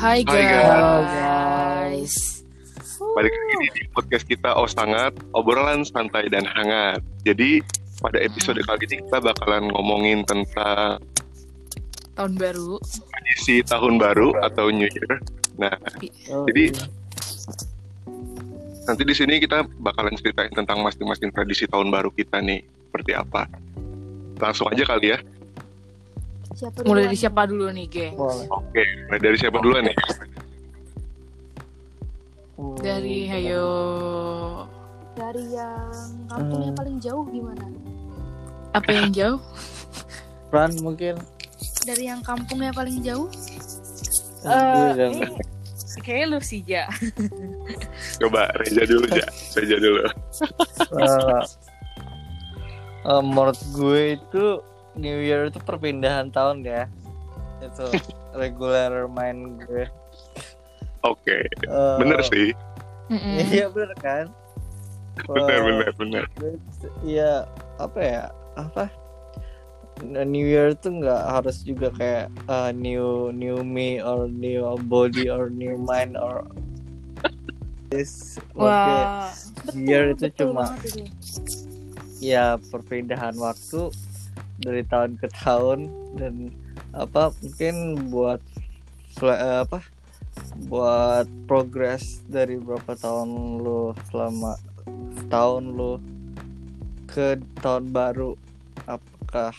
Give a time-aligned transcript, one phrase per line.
[0.00, 0.48] Hai Hai,
[1.12, 2.40] guys.
[3.12, 7.04] Balik lagi di podcast kita Oh Sangat, obrolan santai dan hangat.
[7.28, 7.60] Jadi
[8.00, 11.04] pada episode kali ini kita bakalan ngomongin tentang
[12.16, 12.80] Tahun baru.
[13.12, 15.20] tradisi tahun baru atau New Year.
[15.60, 15.76] Nah,
[16.32, 16.84] Oh, Jadi- iya.
[18.82, 23.44] nanti di sini kita bakalan ceritain tentang masing-masing tradisi tahun baru kita nih, seperti apa.
[24.40, 25.18] Langsung aja kali ya.
[26.50, 28.14] Siapa Mulai dari siapa dulu nih, geng?
[28.16, 28.48] Boleh.
[28.48, 29.96] Oke, mulai dari siapa duluan nih?
[32.56, 33.68] Hmm, Dari Hayo.
[35.12, 35.92] Dari yang
[36.26, 36.78] kampungnya Hmm.
[36.80, 37.64] paling jauh gimana?
[38.72, 39.40] Apa yang jauh?
[40.48, 41.20] Fran mungkin
[41.80, 43.28] Dari yang kampungnya paling jauh?
[44.40, 45.26] Eh, ini
[46.00, 46.86] Kayaknya lu sih, Ja.
[48.22, 49.26] Coba Reza dulu ya.
[49.58, 50.02] Reza dulu.
[50.96, 51.42] Eh,
[53.04, 54.44] eh, menurut gue itu
[54.96, 56.84] New Year itu perpindahan tahun ya
[57.60, 57.86] itu
[58.32, 59.84] regular main gue
[61.04, 62.52] Oke, Eh, bener sih.
[63.50, 64.26] Iya bener kan
[65.28, 66.24] Bener, bener, bener.
[67.04, 67.44] Iya
[67.76, 68.22] apa ya
[68.56, 68.88] apa
[70.02, 75.52] New Year tuh nggak harus juga kayak uh, new new me or new body or
[75.52, 76.48] new mind or
[77.92, 79.28] this Maksudnya, Wah.
[79.76, 80.64] Year itu betul cuma
[82.20, 83.90] ya perpindahan waktu
[84.60, 85.88] dari tahun ke tahun
[86.20, 86.52] dan
[86.92, 87.74] apa mungkin
[88.12, 88.40] buat
[89.24, 89.80] eh, apa
[90.68, 94.60] buat progress dari berapa tahun lu selama
[95.16, 95.92] setahun lu
[97.08, 98.36] ke tahun baru
[98.84, 99.56] apakah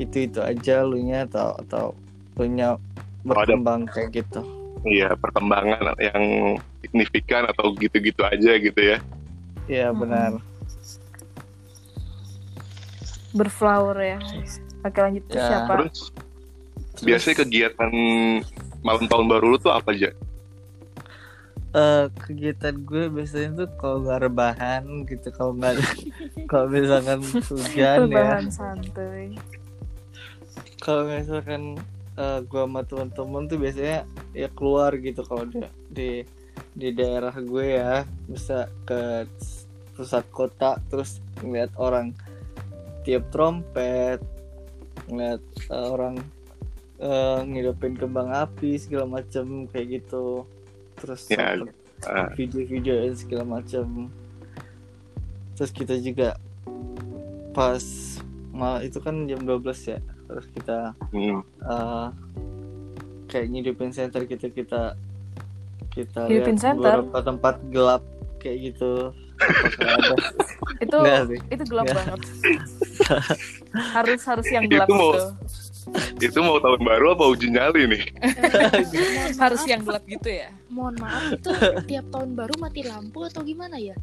[0.00, 1.84] itu itu aja lu nya atau atau
[2.40, 2.80] lu nya
[3.22, 4.40] berkembang kayak gitu
[4.80, 8.96] Iya, perkembangan yang signifikan atau gitu-gitu aja gitu ya.
[9.68, 10.40] Iya benar
[13.36, 14.18] Berflower ya.
[14.80, 15.44] Oke, lanjut ke Ya.
[15.46, 15.84] siapa?
[15.84, 16.10] Terus
[17.04, 17.92] biasanya kegiatan
[18.80, 20.10] malam tahun baru lu tuh apa aja?
[21.70, 25.78] Eh, kegiatan gue biasanya tuh kalau nggak rebahan gitu kalau nggak
[26.50, 29.38] kalau misalkan hujan ya Rebahan santuy.
[30.80, 31.78] Kalau misalkan
[32.16, 35.60] eh, gue sama teman-teman tuh biasanya ya keluar gitu kalau di
[35.92, 36.10] di
[36.74, 38.02] di daerah gue ya.
[38.26, 39.28] Bisa ke
[39.94, 42.16] pusat kota terus ngeliat orang
[43.04, 44.20] tiup trompet
[45.06, 46.16] ngeliat eh, orang
[46.98, 50.48] eh, ngidupin kembang api segala macem kayak gitu.
[51.00, 51.76] Terus Ya, sempet
[52.08, 52.32] ah.
[52.32, 54.08] video-videoin segala macam
[55.60, 56.40] terus kita juga
[57.52, 57.84] pas
[58.48, 62.06] mal itu kan jam 12 ya terus kita Hmm, eh,
[63.26, 64.94] kayak ngidupin center gitu kita
[65.90, 66.98] kita Ngidupin lihat center?
[67.02, 68.02] beberapa tempat gelap
[68.38, 69.10] kayak gitu
[70.78, 70.96] Itu
[71.48, 71.96] itu gelap Nggak.
[71.98, 72.20] banget.
[73.90, 75.24] harus harus yang Itu gelap mau- gitu.
[76.20, 78.04] itu mau tahun baru apa uji nyali nih?
[79.42, 80.52] Harus yang gelap gitu ya.
[80.68, 81.50] Mohon maaf itu
[81.88, 83.96] tiap tahun baru mati lampu atau gimana ya?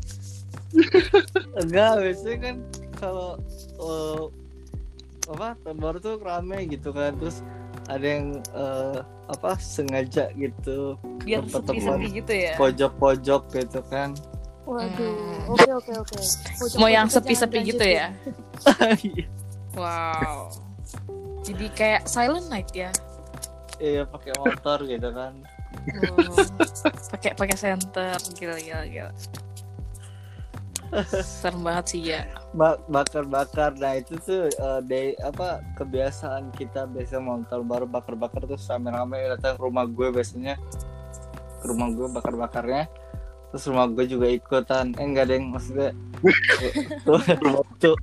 [1.55, 2.55] enggak biasanya kan
[2.94, 3.29] kalau
[3.77, 4.21] eh,
[5.27, 7.43] apa tahun baru tuh rame gitu kan terus
[7.85, 12.55] ada yang eh, apa sengaja gitu Biar sepi-sepi gitu ya.
[12.55, 14.15] pojok-pojok gitu kan
[14.63, 15.15] Waduh,
[15.47, 15.47] Hmm.
[15.49, 16.15] oke oke oke.
[16.75, 17.95] Mau yang sepi-sepi gitu dilanjutin.
[17.95, 18.07] ya.
[19.77, 20.51] Wow.
[21.39, 22.91] Jadi kayak silent night ya.
[23.77, 25.38] iya pakai motor gitu kan
[26.09, 26.33] Oh,
[27.13, 29.11] pakai pakai center gila gila gila
[31.23, 32.21] serem banget sih ya.
[32.55, 33.75] Ba- bakar-bakar.
[33.77, 39.31] Nah itu tuh eh, day apa kebiasaan kita biasa mau tahun baru bakar-bakar terus rame-rame.
[39.37, 40.55] Datang ke rumah gue biasanya.
[41.61, 42.85] Ke rumah gue bakar-bakarnya
[43.51, 45.95] terus rumah gue juga ikutan eh enggak deng maksudnya
[47.07, 47.21] tuh
[47.79, 47.95] tuh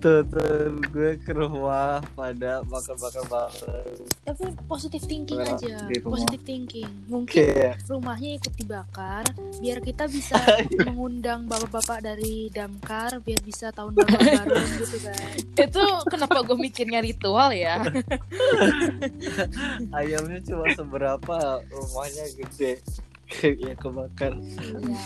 [0.00, 5.82] tuh, tuh gue ke rumah pada bakar-bakar bareng Tapi positif thinking aja.
[5.88, 6.14] rumah.
[6.20, 6.88] Positif thinking.
[7.10, 9.24] Mungkin kayak rumahnya ikut dibakar
[9.58, 10.36] biar kita bisa
[10.86, 15.16] mengundang bapak-bapak dari damkar biar bisa tahun baru bareng gitu kan.
[15.56, 17.80] itu kenapa gue mikirnya ritual ya
[19.96, 21.38] ayamnya cuma seberapa
[21.72, 22.84] rumahnya gede
[23.64, 25.02] ya kebakar Iya.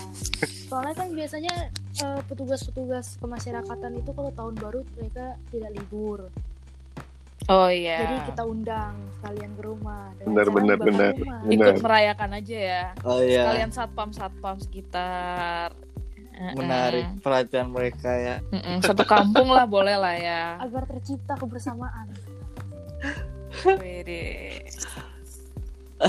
[0.69, 1.55] Soalnya kan biasanya
[1.99, 6.21] eh, petugas-petugas kemasyarakatan itu kalau tahun baru mereka tidak libur.
[7.49, 10.13] oh iya Jadi kita undang sekalian ke rumah.
[10.23, 11.13] Benar, benar, benar.
[11.17, 11.41] Benar.
[11.51, 15.73] ikut merayakan aja ya oh iya kalian satpam satpam sekitar
[16.55, 22.09] menarik perhatian mereka ya Mm-mm, satu kampung lah boleh lah ya Agar tercipta kebersamaan.
[23.77, 24.63] Wede.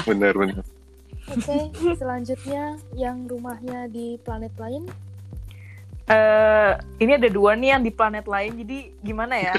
[0.05, 0.33] bener
[1.31, 1.57] Oke,
[1.95, 4.83] selanjutnya yang rumahnya di planet lain.
[6.05, 9.55] Eh, ini ada dua nih yang di planet lain, jadi gimana ya?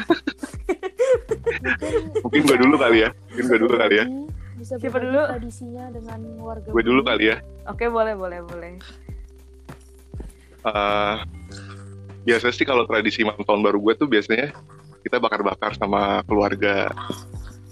[1.62, 4.06] Mungkin mungkin gue dulu kali ya mungkin gue dulu kali ya
[4.54, 5.20] Bisa Siapa dulu?
[5.26, 6.68] tradisinya dengan warga.
[6.68, 8.72] gue dulu kali ya Oke, boleh, boleh, boleh.
[10.62, 11.16] Eh,
[12.22, 14.52] biasa sih kalau tradisi malam tahun baru gue tuh biasanya
[15.02, 16.90] kita bakar-bakar sama keluarga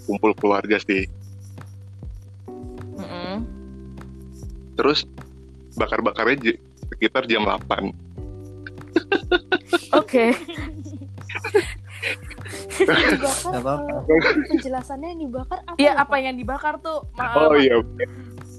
[0.03, 1.07] kumpul keluarga sih
[4.81, 5.05] terus
[5.77, 7.93] bakar-bakarnya j- sekitar jam 8
[10.01, 10.35] Oke.
[12.81, 15.77] Dibakar, kalau penjelasannya yang dibakar apa?
[15.77, 17.07] Iya, ya, apa yang dibakar tuh?
[17.13, 17.77] Ma- oh iya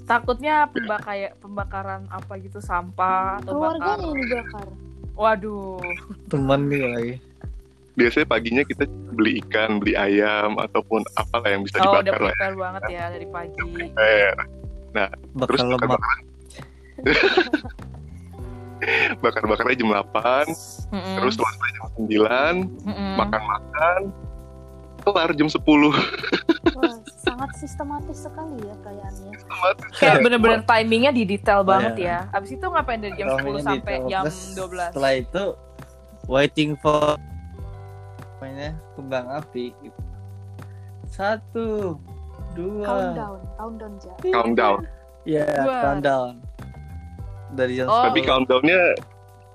[0.03, 3.77] Takutnya pembak kayak pembakaran apa gitu sampah atau bakar.
[3.77, 4.67] Keluarganya yang dibakar.
[5.13, 5.77] Waduh.
[6.33, 7.15] teman nih lagi
[7.93, 12.33] biasanya paginya kita beli ikan beli ayam ataupun apalah yang bisa Oh, udah dibakar lah
[12.33, 13.73] prepare banget ya dari pagi.
[14.93, 16.19] Eh, bakal terus lemak bakar-bakar
[19.23, 21.15] bakar-bakarnya jam 8 Mm-mm.
[21.17, 23.11] terus selesai jam 9 Mm-mm.
[23.17, 24.01] makan-makan
[25.01, 25.59] kelar jam 10
[26.73, 29.33] Wah, sangat sistematis sekali ya perayaannya.
[29.93, 32.27] kayak bener-bener timingnya di detail banget Iya.
[32.27, 32.33] ya.
[32.33, 34.09] Abis itu ngapain dari jam 10 Namanya sampai detail.
[34.09, 34.89] jam Terus 12?
[34.89, 35.45] setelah itu
[36.25, 37.17] waiting for
[38.37, 39.73] namanya kembang api
[41.09, 41.97] satu
[42.53, 44.15] dua Countdown, countdown ja.
[44.31, 44.79] countdown
[45.25, 45.79] ya Dua.
[45.83, 46.29] countdown
[47.53, 48.03] dari jam Oh.
[48.03, 48.81] tapi countdownnya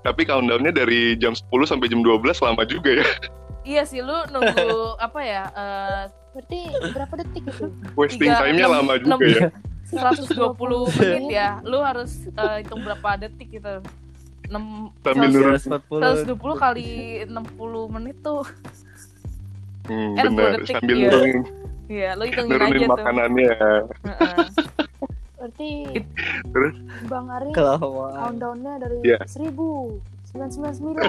[0.00, 3.08] tapi countdownnya dari jam 10 sampai jam 12 lama juga ya
[3.62, 4.64] Iya sih lu nunggu
[5.06, 5.44] apa ya?
[5.50, 7.66] eh, Berarti berapa detik itu?
[7.94, 9.48] wasting time-nya lama juga enam- ya
[9.84, 10.32] 120
[10.96, 11.48] menit ya.
[11.62, 13.84] Lu harus eh, hitung berapa detik gitu.
[14.46, 15.60] 6 Sambil nurun.
[15.60, 16.88] 140 120 kali
[17.26, 17.36] 60
[17.92, 18.40] menit tuh.
[19.84, 21.08] hmm, Eh, 60 bener detik, sambil iya.
[21.10, 21.38] nurunin,
[21.88, 22.92] Iya, lu hitungin nurunin aja tuh.
[22.92, 23.54] makanannya
[24.04, 24.38] Heeh.
[25.38, 25.70] Berarti
[26.50, 26.74] Terus?
[27.06, 29.18] Bang Ari kelamaan countdownnya dari Iya.
[29.24, 29.48] 1000
[30.28, 31.00] 999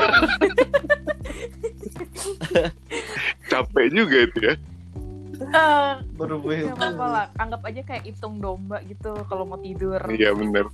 [3.46, 4.56] capek juga itu ya
[5.40, 7.26] Eh, berubah apa-apa lah.
[7.40, 9.96] Anggap aja kayak hitung domba gitu kalau mau tidur.
[10.12, 10.68] iya bener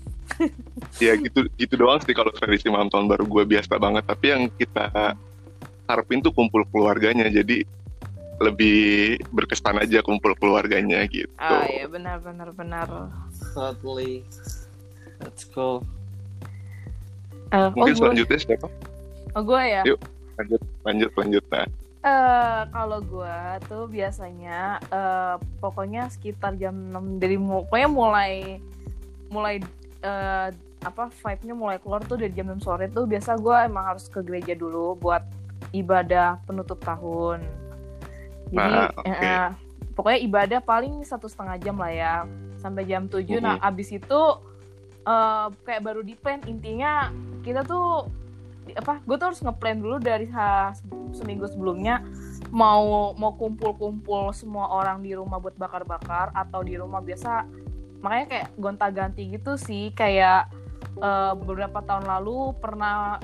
[0.98, 4.50] ya gitu gitu doang sih kalau tradisi malam tahun baru gue biasa banget tapi yang
[4.51, 5.13] kita
[5.86, 7.62] harapin tuh kumpul keluarganya jadi
[8.38, 8.78] lebih
[9.30, 12.88] berkesan aja kumpul keluarganya gitu Ah ya benar benar benar.
[13.52, 14.28] totally
[15.20, 15.80] let's go
[17.48, 18.68] Eh, oh, mungkin gue, selanjutnya siapa
[19.32, 19.82] oh gue ya.
[19.86, 20.00] Yuk.
[20.36, 21.68] lanjut lanjut lanjut nah
[22.02, 28.34] Eh, kalau gue tuh biasanya eh, pokoknya sekitar jam 6 dari mu- pokoknya mulai
[29.28, 29.58] mulai
[30.02, 30.48] eh,
[30.80, 34.22] apa vibe-nya mulai keluar tuh dari jam 6 sore tuh biasa gue emang harus ke
[34.22, 35.26] gereja dulu buat
[35.72, 37.42] ibadah penutup tahun.
[38.47, 39.09] Jadi Ah, oke.
[39.09, 39.47] eh,
[39.92, 42.13] pokoknya ibadah paling satu setengah jam lah ya
[42.57, 43.68] sampai jam 7 Nah Mhm.
[43.68, 44.21] abis itu
[45.03, 48.09] eh, kayak baru di plan intinya kita tuh
[48.68, 50.74] apa gue tuh harus ngeplan dulu dari ha-
[51.12, 52.01] seminggu sebelumnya
[52.50, 57.45] mau mau kumpul-kumpul semua orang di rumah buat bakar-bakar atau di rumah biasa
[58.01, 60.50] makanya kayak gonta-ganti gitu sih kayak
[60.98, 63.21] eh, beberapa tahun lalu pernah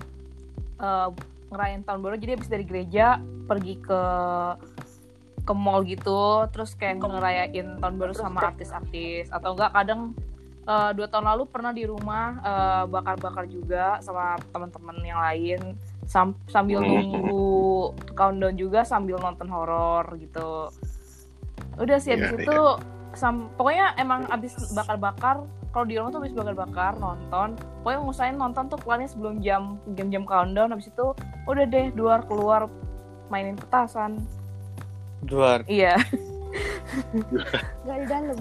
[0.77, 1.09] eh,
[1.50, 4.01] ngerayain tahun baru jadi habis dari gereja pergi ke
[5.41, 9.27] ke mall gitu terus kayak ngerayain tahun baru sama artis-artis.
[9.29, 10.13] Atau enggak kadang
[10.62, 15.62] eh, dua tahun lalu pernah di rumah eh, bakar-bakar juga sama teman-teman yang lain.
[16.05, 17.07] Sam- sambil Hmm.
[17.07, 20.67] nunggu countdown juga sambil nonton horor gitu.
[21.79, 22.60] Udah sih abis Iya, itu
[23.15, 28.67] sam- pokoknya emang abis bakar-bakar kalau di rumah tuh abis bakar-bakar nonton pokoknya ngusahain nonton
[28.67, 30.75] tuh keluarnya sebelum jam jam-jam countdown.
[30.75, 31.15] Abis itu
[31.48, 32.67] udah deh luar keluar
[33.31, 34.19] mainin petasan
[35.30, 35.96] luar iya.
[37.88, 38.38] Gak di dalam.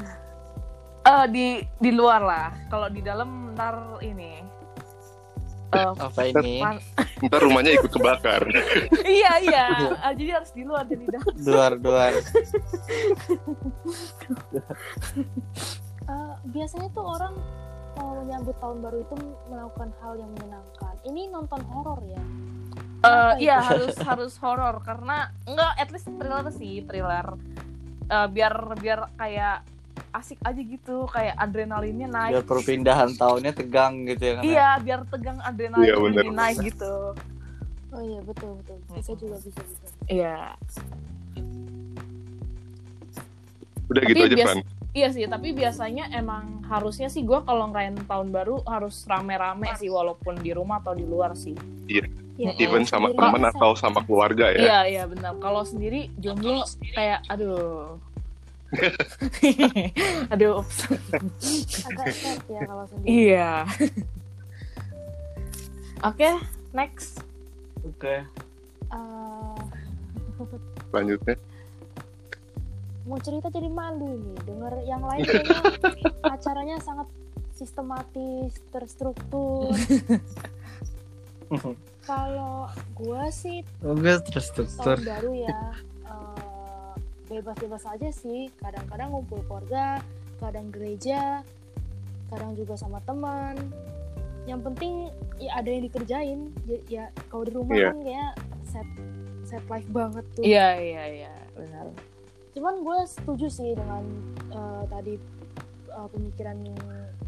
[1.01, 1.47] Eh di
[1.79, 2.49] di luar lah.
[2.69, 4.43] Kalau di dalam ntar ini.
[5.71, 6.59] Eh, apa ini?
[7.31, 8.43] ntar rumahnya ikut kebakar.
[9.07, 9.67] Iya iya.
[10.03, 11.35] Ah, jadi harus di luar jadi di dalam.
[11.47, 12.13] Luar luar
[16.11, 17.39] Eh, biasanya tuh orang
[17.95, 19.15] mau menyambut tahun baru itu
[19.47, 20.95] melakukan hal yang menyenangkan.
[21.07, 22.23] Ini nonton horor ya.
[23.01, 23.67] Eh, Kenapa iya itu?
[23.67, 27.27] harus harus horor karena enggak at least thriller sih thriller
[28.07, 29.63] Eh, biar biar kayak
[30.11, 35.01] asik aja gitu kayak adrenalinnya biar naik perpindahan tahunnya tegang gitu ya kan iya biar
[35.07, 36.69] tegang adrenalinnya Iya, bener, naik bener.
[36.69, 36.95] gitu
[37.91, 38.77] Oh iya betul betul.
[38.93, 39.87] Bisa juga bisa bisa.
[40.07, 40.55] iya
[43.87, 47.71] udah Tapi gitu aja bias- Fran iya sih tapi biasanya emang harusnya sih gue kalau
[47.71, 51.55] ngerayain tahun baru harus rame-rame sih walaupun di rumah atau di luar sih
[52.41, 55.37] Ya, even kalau sama sendiri teman atau sama keluarga ya Iya iya benar.
[55.45, 56.65] Kalau sendiri jomblo
[56.97, 58.01] kayak aduh
[60.33, 60.63] Aduh.
[61.91, 63.11] Agak sad ya kalau sendiri.
[63.11, 63.67] iya.
[66.07, 66.31] Oke,
[66.73, 67.21] next.
[67.83, 68.25] Oke.
[68.95, 69.59] Eh,
[70.91, 71.37] Selanjutnya.
[73.05, 74.37] Mau cerita jadi malu nih.
[74.45, 75.61] Denger yang lain kayaknya
[76.35, 77.09] acaranya sangat
[77.53, 79.73] sistematis terstruktur.
[82.07, 82.67] Kalau
[82.97, 85.61] gua sih Oke, terus terus tahun baru ya
[86.07, 86.93] eh,
[87.29, 88.49] bebas-bebas aja sih.
[88.59, 90.01] Kadang-kadang ngumpul keluarga
[90.41, 91.45] kadang gereja
[92.31, 93.59] kadang juga sama teman.
[94.49, 94.95] Yang penting
[95.37, 96.41] ya ada yang dikerjain.
[96.65, 97.91] Ya, ya kalau di rumah Iya.
[97.93, 98.31] kan kayak
[98.65, 98.89] set
[99.45, 100.43] set life banget tuh.
[100.47, 101.87] Iya, iya, iya, benar.
[102.51, 104.03] Cuman gue setuju sih dengan
[104.51, 105.15] eh, tadi
[105.91, 106.59] eh, pemikiran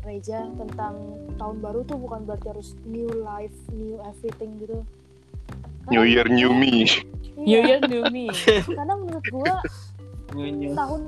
[0.03, 0.99] Reja tentang
[1.39, 4.83] tahun baru tuh bukan berarti harus new life new everything gitu
[5.91, 6.87] New Year, New Me.
[7.35, 8.31] New Iya, Year, New Me.
[8.79, 9.55] karena menurut gue
[10.79, 11.01] tahun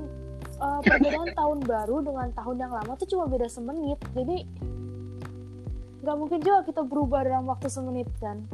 [0.59, 4.43] eh, perbedaan tahun baru dengan tahun yang lama tuh cuma beda semenit jadi
[6.05, 8.45] nggak mungkin juga kita berubah dalam waktu semenit kan.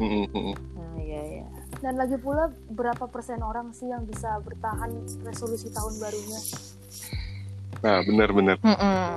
[0.00, 1.46] Nah, iya, iya.
[1.78, 4.90] Dan lagi pula berapa persen orang sih yang bisa bertahan
[5.22, 6.40] resolusi tahun barunya
[7.76, 8.56] Nah, benar-benar.
[8.64, 9.08] Mm-mm.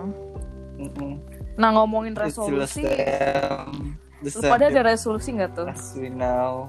[0.78, 1.14] Mm-mm.
[1.56, 2.84] Nah, ngomongin It's still the resolusi,
[4.20, 5.68] lu pada same ada resolusi nggak tuh?
[5.72, 6.68] as we know.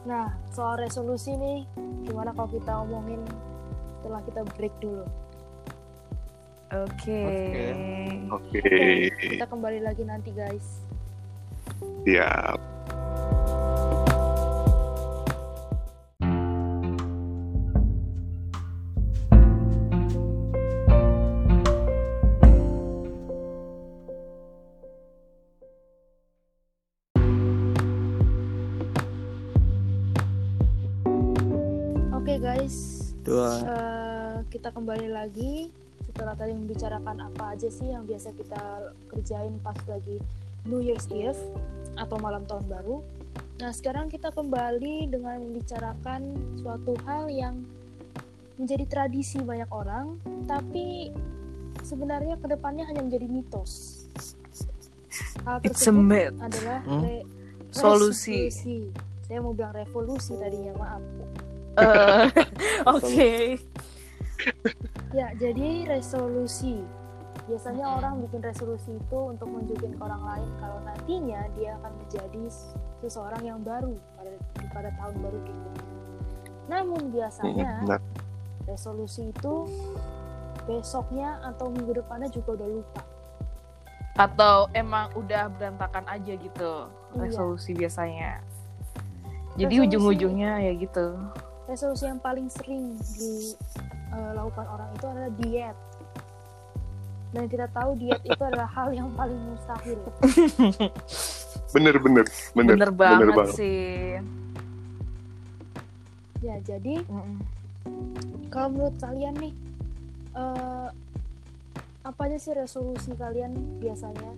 [0.00, 1.68] nah soal resolusi nih
[2.02, 3.20] gimana kalau kita omongin
[4.00, 5.04] setelah kita break dulu
[6.72, 7.22] Oke.
[8.32, 8.62] Oke.
[9.12, 10.80] kita kembali lagi nanti guys
[12.04, 12.59] Siap.
[35.20, 35.68] Lagi
[36.02, 38.60] setelah tadi membicarakan apa aja sih yang biasa kita
[39.06, 40.16] kerjain pas lagi
[40.64, 41.36] New Year's Eve
[41.94, 43.04] atau malam tahun baru.
[43.58, 46.20] Nah, sekarang kita kembali dengan membicarakan
[46.56, 47.60] suatu hal yang
[48.56, 51.12] menjadi tradisi banyak orang, tapi
[51.82, 54.04] sebenarnya ke depannya hanya menjadi mitos.
[55.44, 56.32] Hal It's a myth.
[56.38, 57.00] adalah Hmm?
[57.02, 57.28] re-
[57.70, 58.48] Solusi.
[58.48, 58.78] resolusi.
[59.22, 61.02] Saya mau bilang revolusi tadinya, maaf.
[61.76, 62.26] Eh,
[62.96, 63.30] Oke.
[65.10, 66.80] Ya, jadi resolusi.
[67.46, 72.42] Biasanya orang bikin resolusi itu untuk menunjukin ke orang lain kalau nantinya dia akan menjadi
[73.02, 74.30] seseorang yang baru pada
[74.70, 75.70] pada tahun baru itu.
[76.70, 78.00] Namun biasanya Benar.
[78.64, 79.54] resolusi itu
[80.62, 83.02] besoknya atau minggu depannya juga udah lupa.
[84.14, 87.18] Atau emang udah berantakan aja gitu Iya.
[87.18, 88.38] resolusi biasanya.
[89.58, 91.18] Jadi Resolusi- ujung-ujungnya ya gitu.
[91.70, 95.76] Resolusi yang paling sering dilakukan orang itu adalah diet.
[97.30, 100.02] Dan kita tahu diet itu adalah hal yang paling mustahil.
[101.78, 102.26] Bener-bener.
[102.58, 102.74] Bener.
[102.74, 103.54] Bener, banget, banget.
[103.54, 104.18] sih.
[106.42, 107.38] Ya, jadi Mm-mm.
[108.50, 109.54] kalau menurut kalian nih
[110.34, 110.88] eh
[112.00, 114.32] apa aja sih resolusi kalian biasanya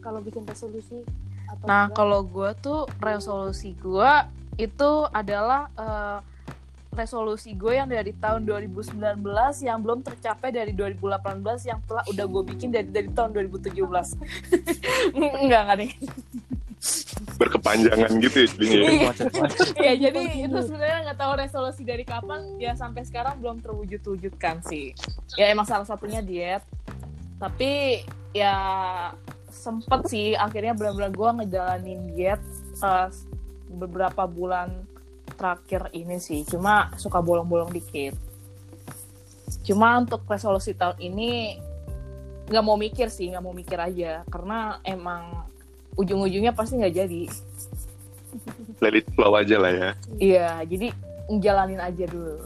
[0.00, 1.04] kalau bikin resolusi
[1.44, 4.12] atau Nah, kalau gue tuh resolusi gue
[4.56, 6.18] itu adalah eh,
[6.92, 9.00] resolusi gue yang dari tahun 2019
[9.64, 13.72] yang belum tercapai dari 2018 yang telah udah gue bikin dari dari tahun 2017.
[15.16, 15.92] enggak enggak nih.
[17.40, 18.76] Berkepanjangan gitu ya jadinya.
[18.76, 18.84] ya.
[18.92, 19.08] Iya.
[19.08, 19.68] Macet-macet.
[19.80, 24.92] ya jadi itu sebenarnya nggak tahu resolusi dari kapan ya sampai sekarang belum terwujud-wujudkan sih
[25.40, 26.60] ya emang salah satunya diet
[27.40, 28.04] tapi
[28.36, 28.54] ya
[29.48, 32.42] sempet sih akhirnya benar-benar gue ngejalanin diet
[32.84, 33.08] eh,
[33.72, 34.84] beberapa bulan
[35.42, 38.14] terakhir ini sih cuma suka bolong-bolong dikit
[39.66, 41.58] cuma untuk resolusi tahun ini
[42.46, 45.42] nggak mau mikir sih nggak mau mikir aja karena emang
[45.98, 47.22] ujung-ujungnya pasti nggak jadi
[48.80, 49.90] Let it flow aja lah ya.
[50.16, 50.88] Iya, jadi
[51.28, 52.38] ngejalanin aja dulu.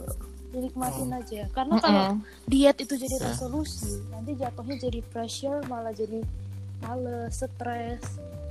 [0.47, 1.19] dinikmatin Hmm.
[1.19, 2.05] aja karena kalau
[2.47, 6.23] diet itu jadi resolusi nanti jatuhnya jadi pressure malah jadi
[6.81, 8.03] males stres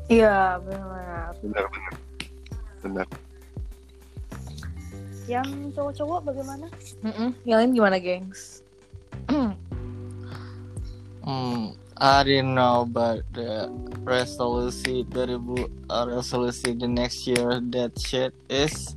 [0.07, 1.35] Iya, benar.
[1.41, 1.93] Benar-benar.
[2.85, 3.07] Benar.
[5.27, 6.67] Yang cowok-cowok bagaimana
[7.03, 7.31] Mm-mm.
[7.43, 8.63] Yang lain gimana, gengs?
[11.27, 13.67] Hmm, I didn't know about the
[14.07, 18.95] resolusi 2000 uh, resolusi the next year that shit is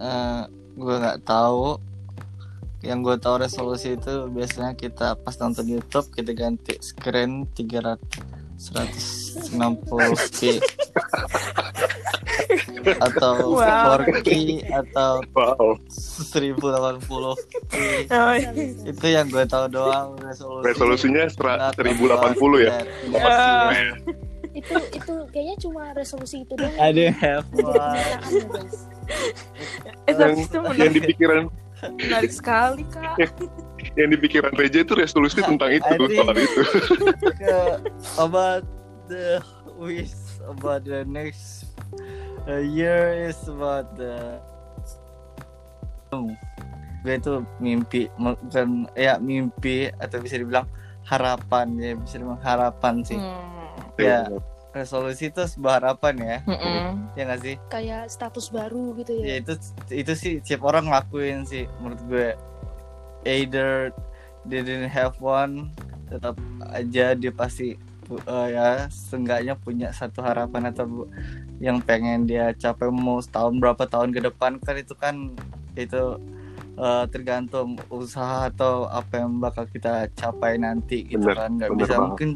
[0.00, 1.76] uh, gue nggak tahu
[2.80, 8.00] yang gue tahu resolusi itu biasanya kita pas nonton YouTube kita ganti screen 300
[8.56, 9.76] 160
[10.32, 10.64] p
[12.98, 14.00] atau Wow.
[14.00, 14.30] 4K
[14.66, 15.78] atau Wow.
[15.86, 17.34] 1080 Oh,
[18.32, 18.50] iya.
[18.82, 22.70] itu yang gue tahu doang resolusi Resolusinya sera- Not 1080 ya.
[22.72, 22.86] that.
[23.18, 23.70] Ah.
[24.52, 27.48] itu itu kayaknya cuma resolusi itu doang I don't have
[30.04, 31.48] Eh, yang, yang menarik, di pikiran
[31.98, 33.16] menarik sekali kak.
[33.98, 36.60] yang di pikiran Reja itu resolusi tentang itu soal itu.
[37.40, 37.56] ke
[38.16, 38.62] about
[39.06, 39.42] the
[39.74, 41.66] wish about the next
[42.48, 44.38] uh, year is about the
[47.02, 50.68] gue itu mimpi bukan ya mimpi atau bisa dibilang
[51.02, 53.18] harapan ya bisa dibilang harapan sih.
[53.18, 53.98] Hmm.
[53.98, 54.30] ya
[54.72, 56.38] resolusi itu sebuah harapan ya.
[56.48, 57.12] Mm-mm.
[57.18, 57.56] ya nggak sih?
[57.68, 59.24] Kayak status baru gitu ya?
[59.24, 59.52] Ya itu
[59.92, 62.28] itu sih tiap orang ngelakuin sih menurut gue.
[63.26, 63.92] Either
[64.48, 65.74] they didn't have one
[66.08, 66.36] tetap
[66.72, 67.76] aja dia pasti
[68.18, 71.10] eh, ya seenggaknya punya satu harapan atau bu-
[71.62, 75.14] yang pengen dia capai mau setahun berapa tahun ke depan kan itu kan
[75.78, 76.02] itu
[76.76, 81.94] eh, tergantung usaha atau apa yang bakal kita capai nanti gitu Bener, kan nggak bisa
[81.96, 82.08] banget.
[82.10, 82.30] mungkin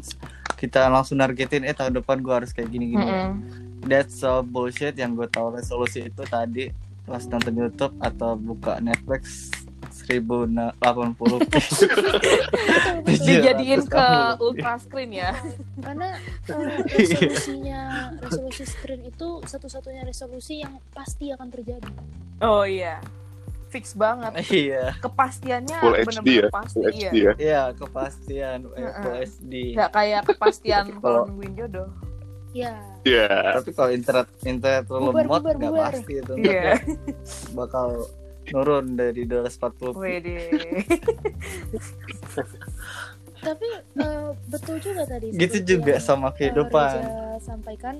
[0.57, 3.29] kita langsung nargetin eh tahun depan gue harus kayak gini gini Mm-mm.
[3.85, 6.73] that's so bullshit yang gue tahu resolusi itu tadi
[7.05, 9.51] pas nonton YouTube atau buka Netflix
[9.99, 12.09] 1080p Betul, betul.
[13.07, 14.39] Dijadiin ke 780p.
[14.39, 15.31] ultra screen ya.
[15.77, 16.07] karena
[16.45, 17.81] eh, resolusinya
[18.19, 21.89] resolusi screen itu satu-satunya resolusi yang pasti akan terjadi
[22.37, 23.01] Oh iya.
[23.67, 24.31] Fix banget.
[24.47, 26.47] iya Kepastiannya Full HD ya.
[26.49, 26.77] pasti.
[26.77, 27.09] Full Iya.
[27.09, 27.31] HD ya.
[27.37, 28.91] iya kepastian eh.
[28.95, 31.89] Full HD Nggak kayak kepastian kalau nungguin jodoh.
[32.51, 32.73] ya
[33.03, 33.59] Iya.
[33.59, 36.79] tapi kalau internet internet lemot nggak pasti itu Iya.
[37.59, 38.07] bakal
[38.53, 40.37] nurun dari 240p Wede.
[43.37, 43.69] tapi
[44.01, 47.95] eh, betul juga tadi gitu juga yang, sama eh, kehidupan Reza sampaikan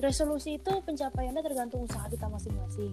[0.00, 2.92] resolusi itu pencapaiannya tergantung usaha kita masing-masing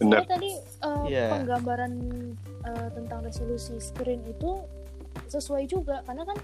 [0.00, 0.24] Benar.
[0.24, 1.28] Tadi eh, Iya.
[1.28, 1.92] penggambaran
[2.64, 4.64] eh, tentang resolusi screen itu
[5.28, 6.38] sesuai juga karena kan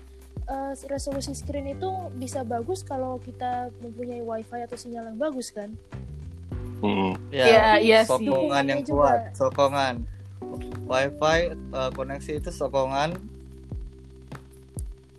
[0.53, 1.89] eh, resolusi screen itu
[2.21, 5.73] bisa bagus kalau kita mempunyai wifi atau sinyal yang bagus kan
[6.87, 7.13] Hmm.
[7.29, 8.09] Iya, iya sih.
[8.09, 9.35] sokongan yang kuat juga.
[9.35, 9.95] sokongan
[10.85, 13.11] wifi eh, koneksi itu sokongan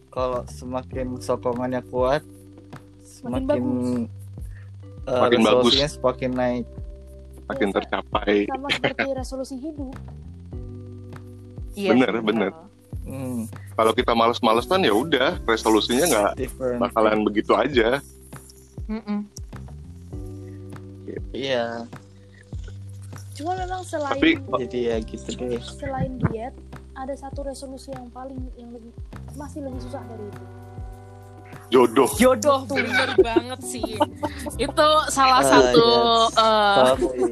[0.10, 2.23] kalau semakin sokongannya kuat
[3.03, 3.63] Semakin semakin
[5.06, 5.47] eh, Makin bagus.
[5.67, 6.65] resolusinya semakin naik
[7.45, 8.36] Makin Iya, tercapai.
[8.45, 9.95] sama seperti resolusi hidup
[11.73, 11.93] Iya.
[11.93, 12.51] Bener, bener.
[13.03, 16.32] hmm, Kalau kita males-malesan ya udah resolusinya nggak
[16.75, 18.01] bakalan begitu aja.
[18.88, 19.30] Mm-mm.
[21.32, 21.86] Iya
[23.34, 26.56] cuma memang selain Tapi- jadi ya gitu deh selain diet
[26.93, 28.89] ada satu resolusi yang paling yang lebih
[29.34, 30.45] masih lebih susah dari itu
[31.67, 32.08] Jodoh.
[32.15, 33.99] Jodoh bener banget sih.
[34.56, 36.32] Itu salah Ah, satu yes.
[36.32, 37.23] eh, Tapi,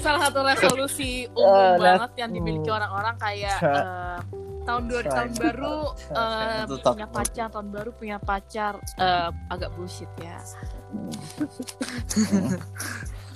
[0.00, 4.18] salah satu resolusi umum Ah, banget yang dimiliki orang-orang kayak eh,
[4.62, 5.78] tahun dua tahun baru
[6.66, 10.38] itu punya pacar tahun baru punya pacar eh, agak bullshit ya.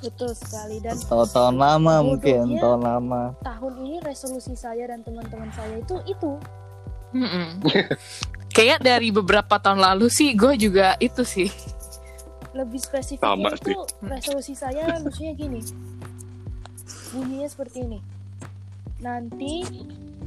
[0.04, 0.76] Betul sekali.
[0.78, 3.22] Dan tahun tahun lama mungkin tahun lama.
[3.42, 6.32] tahun ini resolusi saya dan teman-teman saya itu itu.
[8.52, 11.48] Kayaknya dari beberapa tahun lalu sih gue juga itu sih.
[12.56, 13.24] Lebih spesifik
[13.60, 15.60] itu resolusi saya lucunya gini.
[17.12, 18.15] Bunyinya seperti ini
[18.98, 19.64] nanti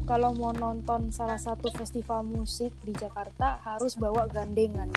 [0.03, 4.89] kalau mau nonton salah satu festival musik di Jakarta harus bawa gandengan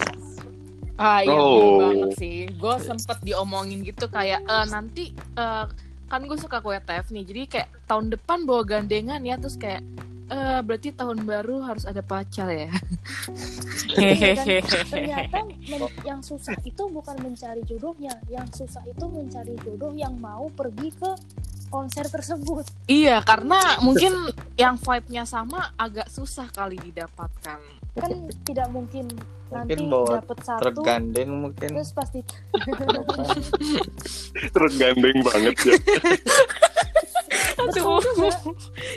[0.95, 1.81] Ah iya Oh.
[1.81, 2.39] banget sih.
[2.53, 5.65] Gue sempet diomongin gitu kayak eh, nanti eh,
[6.07, 7.25] kan gue suka kue TF nih.
[7.25, 9.81] Jadi kayak tahun depan bawa gandengan ya terus kayak
[10.29, 12.69] eh berarti tahun baru harus ada pacar ya.
[13.93, 19.93] Iya, dan ternyata men- yang susah itu bukan mencari jodohnya yang susah itu mencari jodoh
[19.93, 21.13] yang mau pergi ke
[21.73, 22.69] konser tersebut.
[22.85, 24.29] Iya karena mungkin
[24.61, 27.81] yang vibe-nya sama agak susah kali didapatkan.
[27.93, 28.09] kan
[28.49, 29.05] tidak mungkin
[29.53, 31.77] nanti bawa dapet satu tergandeng mungkin.
[31.77, 32.25] terus pasti
[34.57, 35.77] Terus gandeng banget ya.
[37.69, 38.33] juga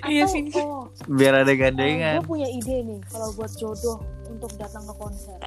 [0.11, 0.47] Iya sih.
[0.55, 3.99] oh biar ada gue gandengan punya ide nih kalau buat jodoh
[4.31, 5.39] untuk datang ke konser.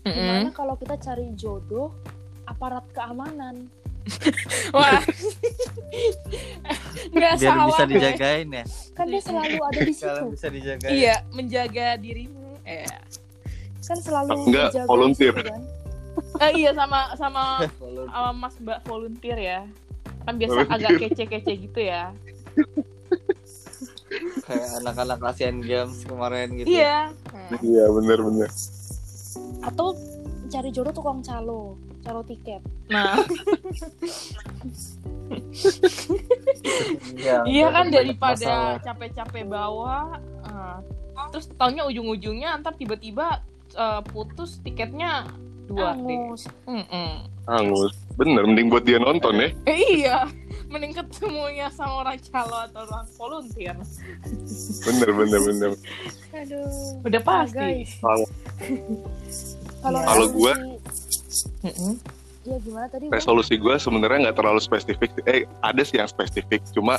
[0.00, 1.92] Gimana kalau kita cari jodoh
[2.48, 3.68] aparat keamanan
[4.76, 5.00] Wah.
[7.10, 7.66] Nggak biar salah.
[7.68, 12.60] bisa dijagain ya kan dia selalu ada di kalau situ bisa dijagain Iya, menjaga dirimu.
[12.62, 12.86] Eh,
[13.82, 15.34] kan selalu Enggak, volunteer.
[15.34, 15.62] situ kan
[16.38, 17.64] Eh, iya sama sama
[18.06, 19.60] sama Mas Mbak volunteer ya.
[20.20, 20.76] Kan biasa Volunteer.
[20.76, 22.12] agak kece-kece gitu ya.
[24.44, 27.14] kayak anak-anak Asian Games kemarin gitu Iya.
[27.56, 28.50] Iya bener-bener.
[29.62, 29.94] atau
[30.48, 32.62] cari jodoh tukang calo, calo tiket.
[32.88, 33.22] Nah,
[37.14, 40.76] Iya, iya kan daripada capek-capek bawa, eh,
[41.30, 43.38] terus taunya ujung-ujungnya ntar tiba-tiba
[43.76, 45.30] eh, putus tiketnya
[45.70, 45.94] dua.
[45.94, 46.50] Angus.
[47.46, 47.94] Angus.
[48.18, 49.48] Bener, mending buat dia nonton ya.
[49.70, 50.18] Eh, iya,
[50.66, 53.76] mending ketemunya sama orang calo atau orang volunteer.
[54.82, 55.70] Bener, bener, bener.
[56.34, 57.06] Aduh.
[57.06, 57.58] Udah Nah, pasti.
[57.58, 58.26] guys, Kalau
[59.80, 60.26] kalau Kalau
[62.40, 63.06] ya gimana tadi?
[63.08, 65.10] Resolusi gue sebenarnya nggak terlalu spesifik.
[65.24, 66.64] Eh, ada sih yang spesifik.
[66.72, 66.96] Cuma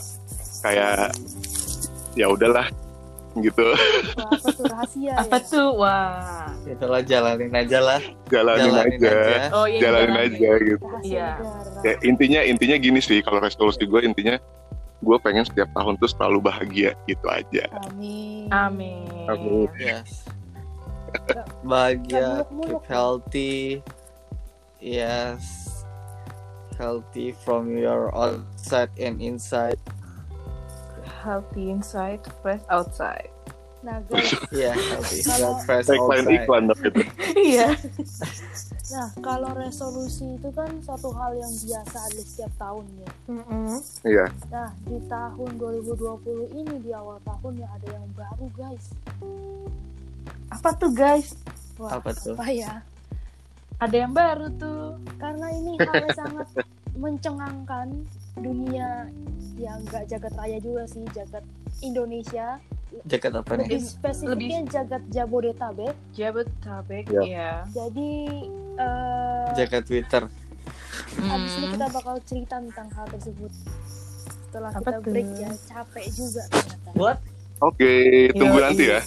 [0.62, 1.16] kayak
[2.14, 2.70] ya udahlah
[3.40, 3.64] gitu.
[3.64, 5.48] Wah, apa tuh rahasia Apa ya?
[5.48, 5.70] tuh?
[5.80, 6.52] Wah.
[6.68, 8.02] Itulah jalanin aja lah.
[8.28, 9.12] Jalanin, Jalanin aja.
[9.12, 9.40] aja.
[9.56, 9.80] Oh iya.
[9.80, 10.36] Jalanin jalanin.
[10.36, 10.86] aja gitu.
[11.02, 11.30] Iya.
[11.82, 14.36] Ya, intinya intinya gini sih kalau resolusi gue intinya
[15.02, 17.66] gue pengen setiap tahun tuh selalu bahagia gitu aja.
[17.90, 18.46] Amin.
[18.54, 19.26] Amin.
[19.26, 19.66] Amin.
[19.80, 20.28] Yes.
[21.66, 23.82] Bahagia, keep healthy.
[24.82, 25.46] Yes.
[26.78, 29.78] Healthy from your outside and inside.
[31.22, 33.30] Healthy inside, fresh outside.
[33.82, 36.42] Nah guys, Yeah, healthy Kalau- inside, fresh Tagline outside.
[36.42, 37.02] iklan gitu.
[37.52, 37.70] Iya.
[38.92, 43.10] nah kalau resolusi itu kan suatu hal yang biasa ada setiap tahun ya.
[44.04, 44.26] Iya.
[44.50, 48.86] Nah di tahun 2020 ini di awal tahun ya ada yang baru guys.
[50.52, 51.34] Apa tuh guys?
[51.78, 52.34] Wah, Apa tuh?
[52.36, 52.82] Apa ya?
[53.82, 55.02] Ada yang baru tuh.
[55.18, 56.48] Karena ini hal yang sangat
[57.02, 57.88] mencengangkan
[58.38, 59.10] dunia
[59.58, 61.42] yang nggak jagat raya juga sih jagat
[61.82, 62.62] Indonesia
[63.04, 63.68] Jaket apa nih?
[63.68, 67.22] lebih spesifiknya jagat Jabodetabek Jabodetabek, Ya.
[67.24, 67.52] ya.
[67.72, 68.12] jadi
[68.76, 70.24] eh Jaket Twitter.
[71.22, 71.74] habis ini Hmm.
[71.74, 73.52] kita bakal cerita tentang hal tersebut
[74.44, 75.04] setelah Apa kita tuh?
[75.08, 77.18] break ya capek juga ternyata What?
[77.62, 77.92] Oke,
[78.34, 78.66] tunggu Yoi.
[78.66, 79.00] nanti ya.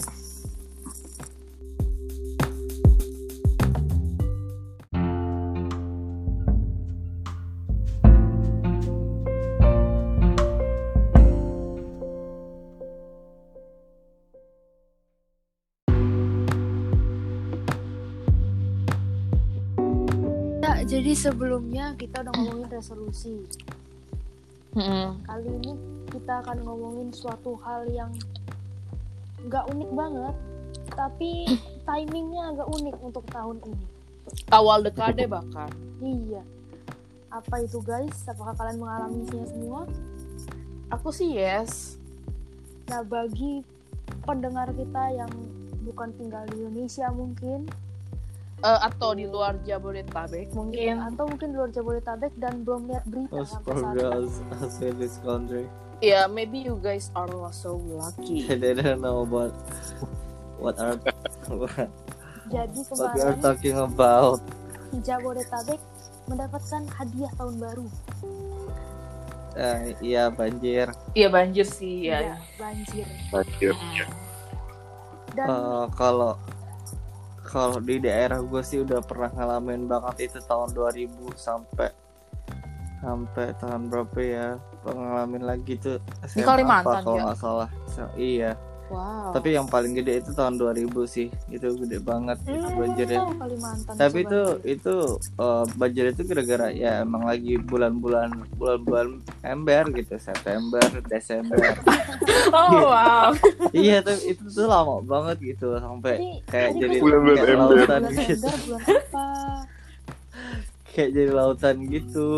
[21.14, 23.46] Sebelumnya kita udah ngomongin resolusi.
[25.24, 25.72] Kali ini
[26.10, 28.10] kita akan ngomongin suatu hal yang
[29.46, 30.34] nggak unik banget
[30.92, 31.46] tapi
[31.88, 33.86] timingnya agak unik untuk tahun ini.
[34.50, 35.70] Awal dekade bahkan.
[36.02, 36.42] iya.
[37.30, 38.14] Apa itu guys?
[38.30, 39.80] Apakah kalian mengalaminya semua?
[40.92, 41.98] Aku sih yes.
[42.84, 43.64] nah bagi
[44.28, 45.32] pendengar kita yang
[45.88, 47.64] bukan tinggal di Indonesia mungkin
[48.62, 51.02] Eh, atau di luar Jabodetabek mungkin.
[51.02, 55.16] atau mungkin di luar Jabodetabek dan belum lihat berita sampai saat ini girls outside this
[55.20, 55.66] country.
[55.98, 58.46] Yeah, maybe you guys are so lucky.
[58.62, 59.52] They don't know about
[60.62, 60.96] what are
[61.50, 61.90] what
[62.52, 64.40] jadi we are kemarin talking about.
[65.02, 65.80] Jabodetabek
[66.30, 67.86] mendapatkan hadiah tahun baru
[69.54, 70.90] Eh, iya banjir.
[71.14, 72.18] Iya banjir sih ya.
[72.26, 73.72] Iya, banjir Akhir.
[75.38, 76.34] dan Eh, kalau
[77.44, 81.92] kalau di daerah gue sih udah pernah ngalamin banget itu tahun 2000 sampai
[83.04, 84.48] sampai tahun berapa ya
[84.84, 87.24] ngalamin lagi tuh Di SMA Kalimantan, apa, kalau ya?
[87.28, 89.32] nggak salah So, iya Wow.
[89.32, 93.32] tapi yang paling gede itu tahun 2000 sih itu gede banget itu Hmm, banjirnya tahu
[93.34, 94.74] Kalimantan tapi itu banjir.
[94.76, 94.94] itu
[95.34, 99.06] eh, banjir itu gara-gara ya emang lagi bulan-bulan bulan-bulan
[99.42, 101.58] ember gitu September Desember
[102.52, 103.32] Oh wow.
[103.74, 107.56] iya tapi itu tuh lama banget gitu sampai Jadi, kayak jadi Bulan-bulan kayak ember.
[107.56, 109.26] lautan bulan gitu Ember, bulan apa
[110.92, 112.28] kayak jadi lautan gitu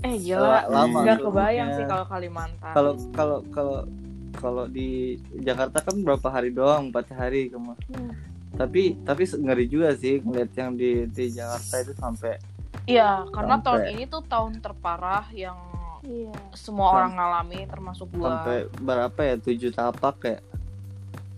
[0.00, 0.64] Eh gila.
[0.66, 2.72] lama Gak kebayang sih kalau Kalimantan.
[2.72, 3.78] kalau kalau kalau
[4.40, 8.10] kalau di Jakarta kan berapa hari doang empat hari ke mana Hmm.
[8.52, 12.34] tapi tapi ngeri juga sih ngeliat yang di di Jakarta itu sampai
[12.82, 15.58] Iya, karena Sampai- tahun ini tuh tahun terparah yang
[16.02, 18.26] iya semua Sam- orang ngalami termasuk gua.
[18.32, 20.42] sampai berapa ya tujuh tapak kayak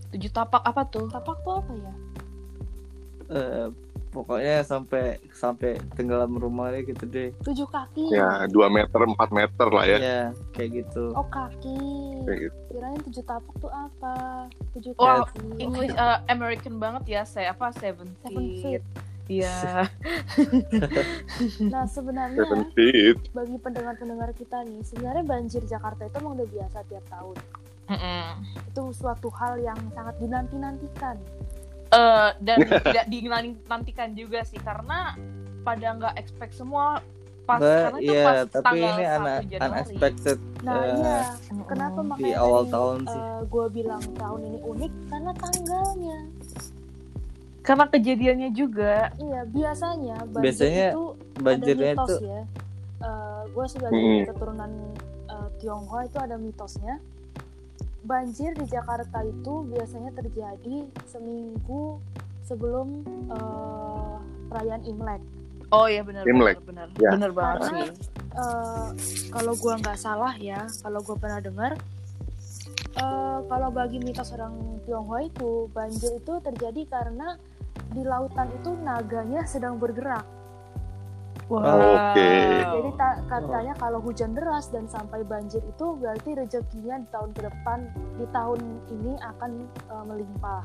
[0.08, 1.08] Tujuh tapak apa tuh?
[1.08, 1.92] tapak tuh apa ya
[3.32, 3.66] eh,
[4.12, 9.84] pokoknya sampai sampai tenggelam rumahnya gitu deh tujuh kaki Ya, 2 meter, 4 meter lah
[9.84, 9.98] ya.
[9.98, 10.20] ya
[10.52, 11.80] kayak gitu oh kaki
[12.22, 12.56] Kayak gitu.
[12.70, 14.14] kirain tujuh tapak tuh apa
[14.72, 18.62] tujuh kaki English uh, American banget ya, saya apa seven Seven feet.
[18.78, 18.84] feet.
[19.24, 19.88] Iya.
[21.64, 23.16] nah sebenarnya Seven feet.
[23.30, 27.36] bagi pendengar-pendengar kita nih sebenarnya banjir Jakarta itu emang udah biasa tiap tahun
[27.84, 28.26] Mm-mm.
[28.66, 31.16] itu suatu hal yang sangat dinanti-nantikan
[31.92, 32.56] Eh, dan
[32.88, 35.12] tidak dinantikan juga sih karena
[35.60, 37.04] pada nggak expect semua
[37.44, 39.66] pas Ba- karena itu iya pas tapi tanggal ini 1 una- Januari.
[39.68, 41.18] unexpected nah eh, iya
[41.66, 46.18] kenapa di makanya awal tadi, tahun sih gue bilang tahun ini unik karena tanggalnya
[47.62, 49.14] Karena kejadiannya juga.
[49.22, 51.04] Iya, biasanya banjir Biasanya itu
[51.38, 52.42] banjirnya ada mitos itu ya.
[53.46, 54.70] gue sebagai keturunan
[55.30, 56.94] eh, Tionghoa itu ada mitosnya.
[58.02, 62.02] Banjir di Jakarta itu biasanya terjadi seminggu
[62.42, 64.16] sebelum eh,
[64.50, 65.22] perayaan Imlek.
[65.70, 66.60] Oh iya benar Imlek.
[66.66, 67.00] benar benar.
[67.00, 67.10] Ya.
[67.16, 67.90] Benar banget Karena- sih.
[68.32, 68.88] Eh,
[69.30, 71.72] kalau gua nggak salah ya, kalau gua pernah dengar,
[72.96, 77.38] eh, kalau bagi mitos orang Tionghoa itu banjir itu terjadi karena
[77.88, 80.26] di lautan itu naganya sedang bergerak.
[81.46, 82.14] Wow.
[82.14, 82.32] Oke.
[82.62, 87.40] Jadi ta- katanya kalau hujan deras dan sampai banjir itu berarti rezekinya di tahun ke
[87.44, 87.78] depan
[88.16, 90.62] di tahun ini akan eh, melimpah.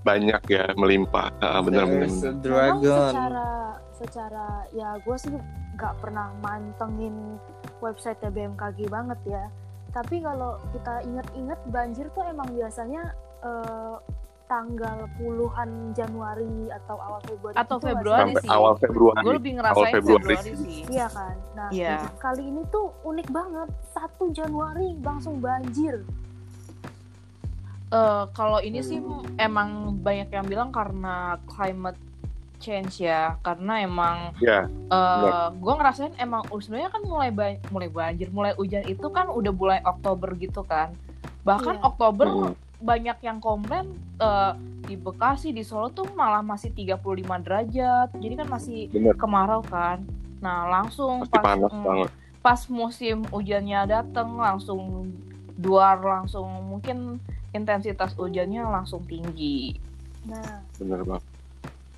[0.00, 1.28] Banyak ya melimpah.
[1.38, 2.08] Ah, benar-benar.
[2.08, 3.10] There's a Memang dragon.
[3.12, 3.48] secara
[3.94, 5.32] secara ya gue sih
[5.76, 7.36] nggak pernah mantengin
[7.80, 9.44] website BMKG banget ya.
[9.90, 13.94] Tapi kalau kita inget-inget banjir tuh emang biasanya eh,
[14.50, 17.94] tanggal puluhan Januari atau awal Februari Atau itu nggak sih?
[17.94, 18.50] Februari Sampai sih.
[18.50, 19.22] awal Februari.
[19.22, 20.34] Gue lebih ngerasain Februari.
[20.34, 20.78] Februari, sih.
[20.90, 21.34] Iya kan.
[21.54, 21.96] Nah Iya.
[22.18, 23.68] kali ini tuh unik banget.
[23.92, 26.02] 1 Januari langsung banjir.
[27.90, 28.98] Eh, kalau ini sih
[29.36, 31.16] emang banyak yang bilang karena
[31.48, 31.98] climate
[32.56, 37.88] change ya, karena emang Ya, eh gue ngerasain emang uh, sebenarnya kan mulai ba- mulai
[37.88, 40.92] banjir, mulai hujan itu kan udah mulai Oktober gitu kan.
[41.40, 41.82] Bahkan Iya.
[41.82, 42.54] Oktober Mm.
[42.80, 44.52] Banyak yang komplain eh,
[44.88, 48.08] di Bekasi di Solo tuh malah masih 35 derajat.
[48.16, 49.14] Jadi kan masih benar.
[49.20, 50.02] kemarau kan.
[50.40, 52.10] Nah, langsung Pasti panas mm, banget.
[52.40, 55.12] pas musim hujannya datang langsung
[55.60, 57.20] duar langsung mungkin
[57.52, 59.76] intensitas hujannya langsung tinggi.
[60.24, 61.24] Nah Benar banget.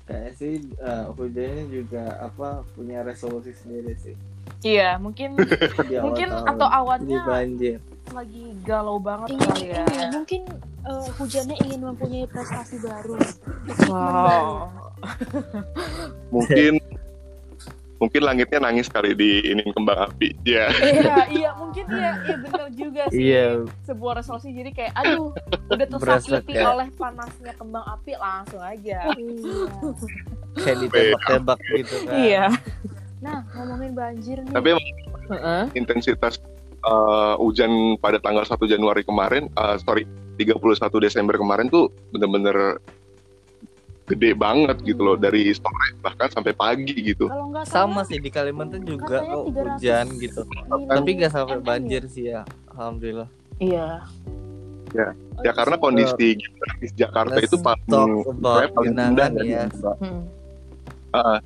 [0.03, 4.15] Kayak sih eh, hujannya juga apa punya resolusi sendiri sih.
[4.63, 5.39] Iya, mungkin
[6.05, 7.79] mungkin atau awannya banjir.
[8.11, 9.83] Lagi galau banget ingin kali ya.
[9.87, 10.41] ini mungkin
[10.83, 13.15] eh, hujannya ingin mempunyai prestasi baru.
[13.87, 14.69] Wow.
[16.33, 16.79] Mungkin
[17.99, 20.35] mungkin langitnya nangis kali di ini kembang api.
[20.43, 20.67] Ya.
[20.75, 23.19] iya, iya, mungkin iya, iya benar juga sih.
[23.31, 23.47] Iya.
[23.87, 25.31] Sebuah resolusi jadi kayak aduh,
[25.71, 29.07] udah tersakiti kayak- oleh panasnya kembang api langsung aja.
[29.15, 29.63] Iya.
[30.59, 32.13] Kayak ditembak-tembak gitu kan.
[32.19, 32.45] Iya.
[33.23, 34.51] Nah ngomongin banjir nih.
[34.51, 34.87] Tapi emang
[35.31, 35.63] Heeh.
[35.79, 36.35] intensitas
[36.85, 40.59] uh, hujan pada tanggal 1 Januari kemarin, uh, sorry, 31
[41.03, 42.79] Desember kemarin tuh bener-bener
[44.03, 47.31] gede banget gitu loh dari sore bahkan sampai pagi gitu.
[47.31, 50.41] Kalau nggak Sama salah, sih di Kalimantan juga kok 300 hujan gitu.
[50.67, 52.43] Tapi nggak sampai banjir sih ya.
[52.75, 53.29] Alhamdulillah.
[53.63, 54.03] Iya.
[54.93, 55.81] Oh, Ya karena iya.
[55.81, 58.13] kondisi geografis Jakarta Let's itu paling
[58.45, 59.65] paling rendah ya.
[59.97, 60.29] Hmm.
[61.15, 61.39] uh,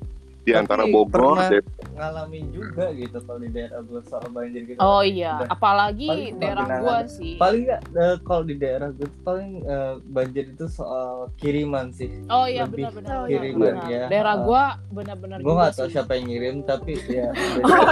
[0.48, 4.62] di antara Tapi Bogor, pernah- Depok, Ngalamin juga gitu kalau di daerah gue soal banjir
[4.64, 4.78] gitu.
[4.78, 5.48] Oh iya, Udah.
[5.50, 7.34] apalagi Paling daerah gua sih.
[7.36, 12.08] Paling nggak eh, kalau di daerah gue paling eh, banjir itu soal kiriman sih.
[12.26, 13.12] Oh iya benar-benar.
[13.12, 13.90] Oh, benar, kiriman benar.
[13.90, 14.02] ya.
[14.08, 15.92] Daerah Uh, gua benar-benar Gue juga nggak tahu sih.
[15.92, 17.26] siapa yang ngirim tapi ya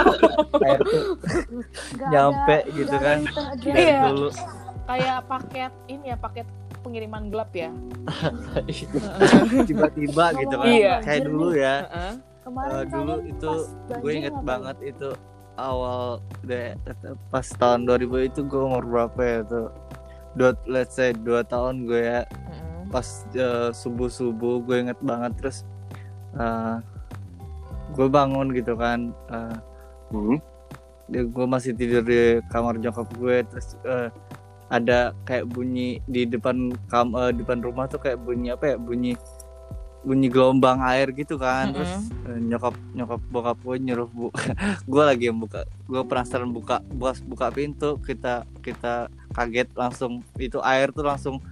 [0.65, 1.03] air tuh
[1.93, 3.17] Nggak nyampe ada- gitu kan.
[3.61, 3.99] Iya.
[4.07, 4.29] dulu.
[4.87, 6.47] Kayak paket ini ya, paket
[6.79, 7.69] pengiriman gelap ya.
[9.67, 10.65] Tiba-tiba gitu kan.
[10.65, 10.95] Iya.
[11.03, 11.75] Kayak dulu ya.
[11.85, 12.13] Heeh.
[12.47, 13.51] Kemarin Eh, dulu itu
[13.91, 14.47] pas gue inget ngapain?
[14.47, 15.09] banget itu
[15.59, 16.71] awal deh
[17.27, 19.67] pas tahun 2000 itu gue umur berapa ya tuh
[20.31, 22.87] dua let's say dua tahun gue ya Heeh.
[22.87, 23.03] pas
[23.75, 25.67] subuh subuh gue inget banget terus
[26.39, 26.77] eh,
[27.91, 29.57] gue bangun gitu kan eh,
[30.15, 30.37] hmm,
[31.11, 34.07] gue masih tidur di kamar nyokap gue terus eh,
[34.69, 39.17] ada kayak bunyi di depan kam eh, depan rumah tuh kayak bunyi apa ya bunyi
[40.07, 41.91] bunyi gelombang air gitu kan terus
[42.23, 44.31] eh, nyokap nyokap bokap gue nyuruh bu
[44.91, 50.63] gue lagi yang buka gue penasaran buka buas buka pintu kita kita kaget langsung itu
[50.63, 51.43] air tuh langsung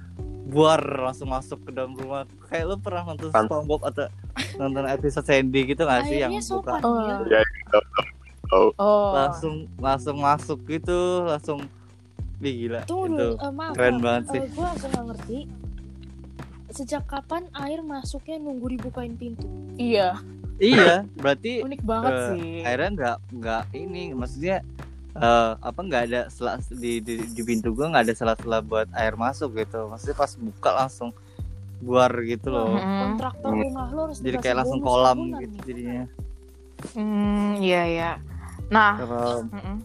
[0.48, 4.08] buar langsung masuk ke dalam rumah kayak lu pernah nonton SpongeBob atau
[4.56, 7.28] nonton episode Sandy gitu gak sih yang buka sopan Oh.
[7.28, 7.42] ya.
[8.80, 9.12] Oh.
[9.12, 11.60] langsung langsung masuk gitu langsung
[12.46, 13.74] Ih, gila Tunggu itu eh, maaf.
[13.74, 14.38] keren banget sih.
[14.38, 15.38] Eh, gue langsung ngerti.
[16.76, 19.48] Sejak kapan air masuknya nunggu dibukain pintu?
[19.80, 20.20] Iya,
[20.60, 22.52] iya berarti unik banget eh, sih.
[22.68, 24.60] akhirnya nggak nggak ini maksudnya
[25.16, 29.16] eh, apa nggak ada sela di, di, di pintu gua nggak ada sela-sela buat air
[29.16, 31.10] masuk gitu maksudnya pas buka langsung
[31.80, 33.00] buar gitu loh Mm-mm.
[33.04, 33.64] Kontraktor Hmm.
[33.68, 35.62] rumah lo harus jadi kayak langsung kolam gitu nih.
[35.64, 36.04] jadinya
[36.92, 38.12] Hmm, iya iya.
[38.68, 39.80] Nah, mm-mm.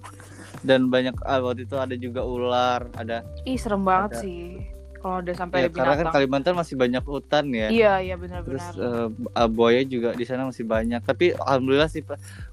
[0.67, 4.23] dan banyak ah, waktu itu ada juga ular ada ih serem banget Ada.
[4.27, 4.59] sih.
[5.01, 6.15] Kalau udah sampai ya ada karena kan binatang.
[6.15, 7.67] Kalimantan masih banyak hutan ya.
[7.69, 9.09] Iya, iya terus benar-benar.
[9.33, 11.01] eh, uh, buaya juga di sana masih banyak.
[11.01, 12.05] Tapi alhamdulillah sih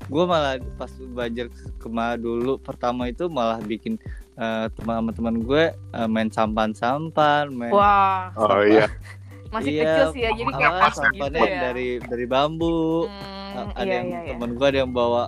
[0.08, 4.00] gue malah pas banjir kema dulu pertama itu malah bikin
[4.34, 8.88] eh, teman-teman gue eh, main sampan-sampan main Wah, Oh iya,
[9.54, 11.60] masih Iya, kecil sih ya jadi kayak pas gitu ya.
[11.68, 13.08] dari dari bambu.
[13.08, 14.32] Hmm, ada iya, yang iya, iya.
[14.36, 15.24] temen gua ada yang bawa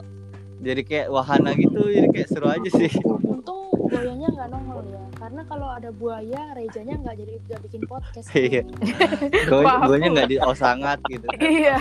[0.60, 2.92] jadi kayak wahana gitu jadi kayak seru aja sih.
[3.26, 4.69] Untung buayanya nggak nongol
[5.40, 8.28] karena kalau ada buaya, Rejanya nggak jadi nggak bikin podcast.
[8.36, 8.64] Iya.
[9.48, 9.88] gue Paham.
[9.88, 11.80] gue nggak di oh sangat gitu Iya.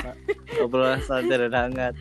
[0.62, 1.94] obrolan santai dan hangat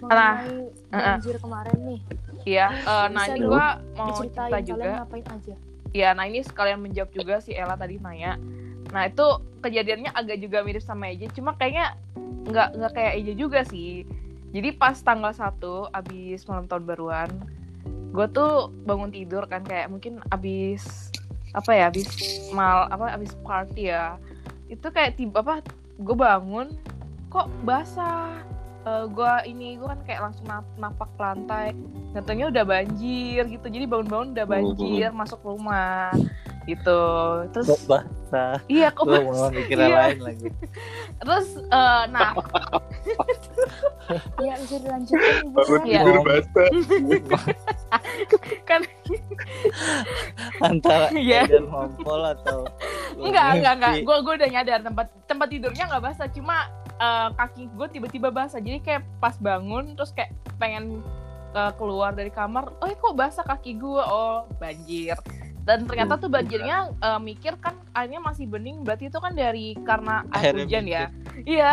[0.00, 0.48] Nah,
[0.88, 2.00] banjir kemarin nih,
[2.48, 4.88] Iya, eh, nah ini gua mau cerita kalian juga.
[5.04, 5.54] ngapain aja.
[5.92, 8.40] Ya, nah ini sekalian menjawab juga si Ella tadi nanya.
[8.96, 9.26] Nah itu
[9.60, 12.00] kejadiannya agak juga mirip sama Eja, cuma kayaknya
[12.48, 14.08] nggak nggak kayak Eja juga sih.
[14.56, 17.28] Jadi pas tanggal 1 abis malam tahun baruan,
[18.12, 21.08] gue tuh bangun tidur kan kayak mungkin abis
[21.56, 22.08] apa ya abis
[22.52, 24.20] mal apa abis party ya.
[24.68, 25.64] Itu kayak tiba apa
[25.96, 26.76] gue bangun
[27.32, 28.36] kok basah?
[28.84, 31.72] Gue ini gue kan kayak langsung nap- napak lantai.
[32.12, 36.12] Katanya udah banjir gitu jadi bangun-bangun udah banjir masuk rumah
[36.64, 37.00] gitu
[37.50, 39.88] terus kok basah iya kok basah mau mikir Iya.
[39.92, 40.48] lain lagi
[41.18, 42.30] terus eh, nah
[44.42, 45.82] Ya bisa dilanjutin Sar.
[45.86, 46.02] Iya.
[46.04, 46.68] tidur basah.
[48.68, 48.80] kan
[50.60, 51.48] antara Iya.
[51.48, 52.66] dan ngompol atau
[53.16, 57.62] enggak enggak enggak gue gue udah nyadar tempat tempat tidurnya nggak basah cuma eh, kaki
[57.72, 61.00] gue tiba-tiba basah jadi kayak pas bangun terus kayak pengen
[61.52, 65.16] eh, keluar dari kamar oh kok basah kaki gue oh banjir
[65.62, 70.26] dan ternyata tuh banjirnya eh, mikir kan airnya masih bening berarti itu kan dari karena
[70.34, 71.04] air Airnya hujan ya.
[71.54, 71.70] iya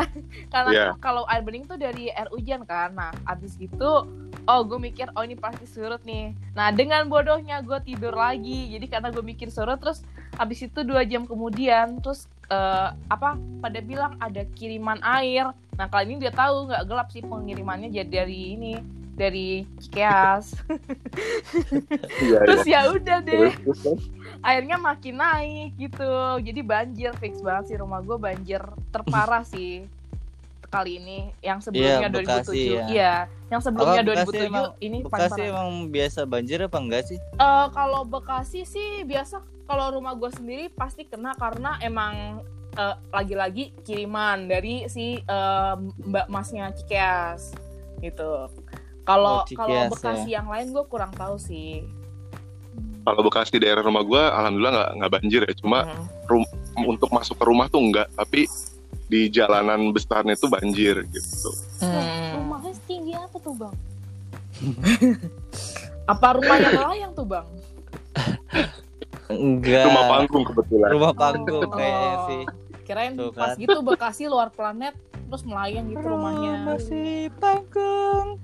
[0.54, 0.88] karena Iya.
[1.02, 2.94] kalau air bening tuh dari air hujan kan.
[2.94, 4.06] Nah abis gitu
[4.46, 6.38] oh gue mikir oh ini pasti surut nih.
[6.54, 10.06] Nah dengan bodohnya gue tidur lagi jadi karena gue mikir surut terus
[10.38, 15.50] abis itu dua jam kemudian terus eh, apa pada bilang ada kiriman air.
[15.80, 18.74] Nah kali ini dia tahu nggak gelap sih pengirimannya jadi dari ini
[19.20, 20.56] dari Cikeas
[22.20, 23.52] Iya, terus ya udah deh.
[23.52, 24.02] Terus, terus,
[24.40, 26.12] airnya makin naik gitu.
[26.40, 27.78] Jadi banjir fix banget sih.
[27.78, 29.84] Rumah gue banjir terparah sih
[30.68, 31.34] kali ini.
[31.40, 32.84] Yang sebelumnya Iya, 2007 Bekasi, ya.
[32.88, 33.14] iya.
[33.50, 35.48] Yang sebelumnya Bekasi 2007 emang- ini Bekasi parah.
[35.48, 37.20] emang biasa banjir apa enggak sih?
[37.20, 43.74] Eh, kalau Bekasi sih biasa kalau rumah gue sendiri pasti kena karena emang eh, lagi-lagi
[43.82, 47.52] kiriman dari si eh, Mbak Masnya Cikeas
[48.00, 48.48] gitu.
[49.10, 51.82] Kalau Oh, kalau Bekasi yang lain gue kurang tahu sih.
[53.02, 55.54] Kalau Bekasi daerah rumah gue, alhamdulillah nggak nggak banjir ya.
[55.56, 56.46] Cuma Hmm.
[56.86, 58.46] untuk masuk ke rumah tuh enggak, tapi
[59.06, 61.50] di jalanan besarnya tuh banjir gitu.
[61.80, 62.38] Hmm.
[62.38, 63.76] Rumahnya setinggi apa tuh bang?
[66.08, 67.48] Apa rumahnya melayang tuh bang?
[69.28, 70.90] enggak Rumah panggung kebetulan.
[70.90, 71.72] rumah panggung Oh.
[71.72, 72.42] kayaknya sih
[72.82, 73.62] Kirain Tuh pas kan.
[73.62, 76.54] gitu Bekasi luar planet terus melayang gitu rumahnya.
[76.68, 78.42] masih panggung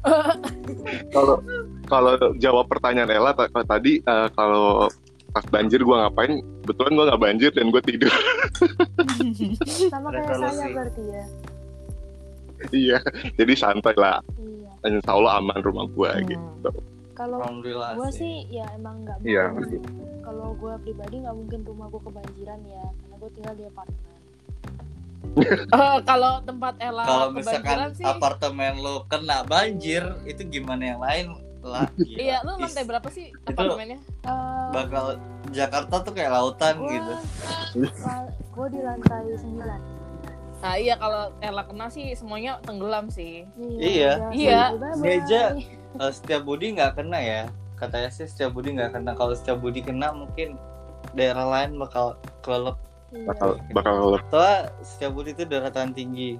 [1.14, 1.36] Kalau
[1.84, 4.88] kalau jawab pertanyaan Ella ta- tadi eh, kalau
[5.30, 6.40] pas banjir gue ngapain?
[6.62, 8.08] Kebetulan gue nggak banjir dan gue tidur.
[9.92, 11.24] Sama kayak saya berarti ya.
[12.70, 12.98] iya,
[13.34, 14.20] jadi santai lah.
[14.36, 14.70] Iya.
[14.86, 16.28] Insya Allah aman rumah gue Hmm.
[16.28, 16.70] gitu.
[17.12, 19.44] Kalau alhamdulillah gue sih ya emang nggak Iya.
[19.50, 19.80] mungkin.
[20.20, 24.16] Kalau gue pribadi nggak mungkin rumah gue kebanjiran ya, karena gue tinggal di apartemen.
[25.70, 31.26] Eh, kalau tempat Ella kalau misalkan sih apartemen lo kena banjir itu gimana yang lain
[31.60, 32.18] lah gila.
[32.18, 33.98] Iya, lu Is- lantai berapa sih apartemennya?
[34.00, 35.04] Eh, bakal
[35.50, 37.12] Jakarta tuh kayak lautan gue gitu
[38.54, 40.00] gue di lantai 9
[40.60, 43.48] Nah iya kalau Ella kena sih semuanya tenggelam sih.
[43.56, 44.20] Iya.
[44.20, 44.62] udah, Iya.
[44.76, 45.00] bye-bye.
[45.00, 45.44] Meja.
[45.96, 47.42] Eh, setiap Budi nggak kena ya
[47.74, 50.60] katanya sih setiap Budi nggak kena kalau setiap Budi kena mungkin
[51.12, 52.76] daerah lain bakal kelelep
[53.10, 53.26] Iya.
[53.26, 53.94] Bakal bakal
[54.30, 56.38] soalnya setiap Budi itu daratan tinggi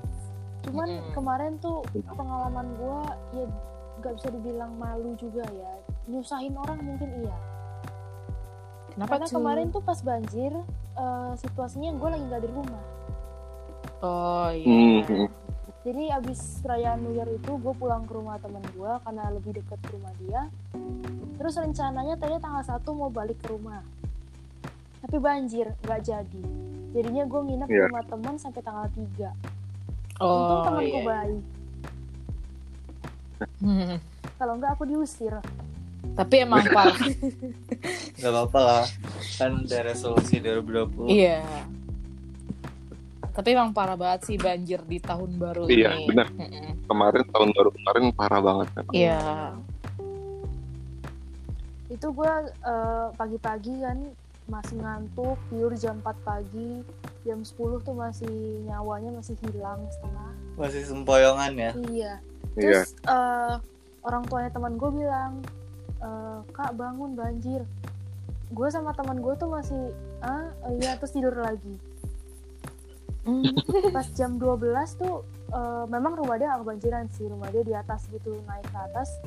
[0.60, 1.12] Cuman Mm-mm.
[1.16, 1.80] kemarin tuh
[2.12, 2.98] pengalaman gue
[3.32, 3.44] ya
[4.00, 5.72] nggak bisa dibilang malu juga ya.
[6.06, 7.36] Nyusahin orang mungkin iya.
[8.92, 9.34] Kenapa Karena tuh?
[9.40, 10.52] kemarin tuh pas banjir
[10.96, 12.82] eh, situasinya gue lagi nggak di rumah.
[14.00, 15.04] Oh iya.
[15.04, 15.28] Hmm,
[15.80, 19.80] Jadi abis perayaan New Year itu gue pulang ke rumah temen gue karena lebih deket
[19.80, 20.42] ke rumah dia.
[21.40, 23.80] Terus rencananya tadi tanggal 1 mau balik ke rumah.
[25.00, 26.42] Tapi banjir, nggak jadi.
[26.90, 27.86] Jadinya gue nginep di Iya.
[27.86, 29.30] rumah temen sampai tanggal 3.
[30.16, 31.06] Untung Oh temanku iya.
[31.06, 31.42] baik.
[33.58, 33.94] Hmm.
[34.38, 35.34] Kalau nggak aku diusir.
[36.10, 36.96] Tapi emang parah.
[38.14, 38.84] nggak apa-apa lah
[39.34, 41.40] kan ada resolusi 2020 iya.
[43.30, 46.06] Tapi emang parah banget sih banjir di tahun baru Iya, ini.
[46.06, 46.28] benar.
[46.30, 46.84] Mm-mm.
[46.84, 48.68] kemarin tahun baru kemarin parah banget.
[48.70, 48.84] kan.
[48.90, 49.20] Iya.
[51.88, 53.98] Itu gue eh, pagi-pagi kan
[54.50, 56.82] masih ngantuk, tidur jam 4 pagi,
[57.22, 58.34] jam 10 tuh masih
[58.64, 60.30] nyawanya masih hilang setengah.
[60.56, 62.12] masih sempoyongan ya Iya.
[62.58, 62.82] Iya.
[62.82, 63.54] Terus eh,
[64.02, 65.38] orang tuanya teman gue bilang,
[65.96, 67.62] "Eh, kak bangun banjir.
[68.50, 71.78] gue sama teman gue tuh masih ah iya terus tidur lagi
[73.20, 73.52] Hmm.
[73.90, 74.58] pas jam 12
[74.96, 78.78] tuh eh, memang rumah dia agak banjiran sih rumah dia di atas gitu naik ke
[78.82, 79.22] atas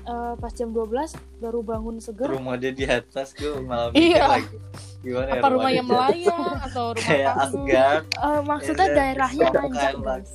[0.00, 2.28] Eh, pas jam 12 baru bangun seger.
[2.32, 4.24] Rumah dia di atas gue malah mikir Iya.
[4.26, 4.56] lagi.
[5.00, 5.88] Gimana ya apa rumahnya dia?
[5.88, 7.34] melayang atau rumah kayak?
[7.40, 8.04] Asgard.
[8.10, 9.94] Eh, maksudnya ya, daerahnya nanjak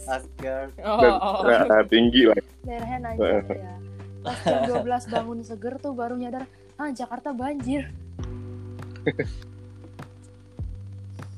[0.09, 0.71] Asgard.
[0.81, 1.41] Oh, oh.
[1.45, 2.37] nah, tinggi lah.
[2.65, 3.75] daerahnya nanjak ya
[4.25, 6.49] pas jam 12 bangun seger tuh baru nyadar
[6.81, 7.93] ah Jakarta banjir.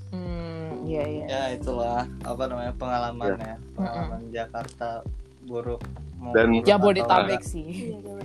[0.08, 1.26] Hmm, iya iya.
[1.28, 3.60] ya itulah apa namanya pengalamannya.
[3.76, 5.04] Pengalaman Jakarta
[5.48, 5.80] buruk
[6.18, 7.96] mau Dan- Jabodetabek sih.
[7.96, 8.20] iya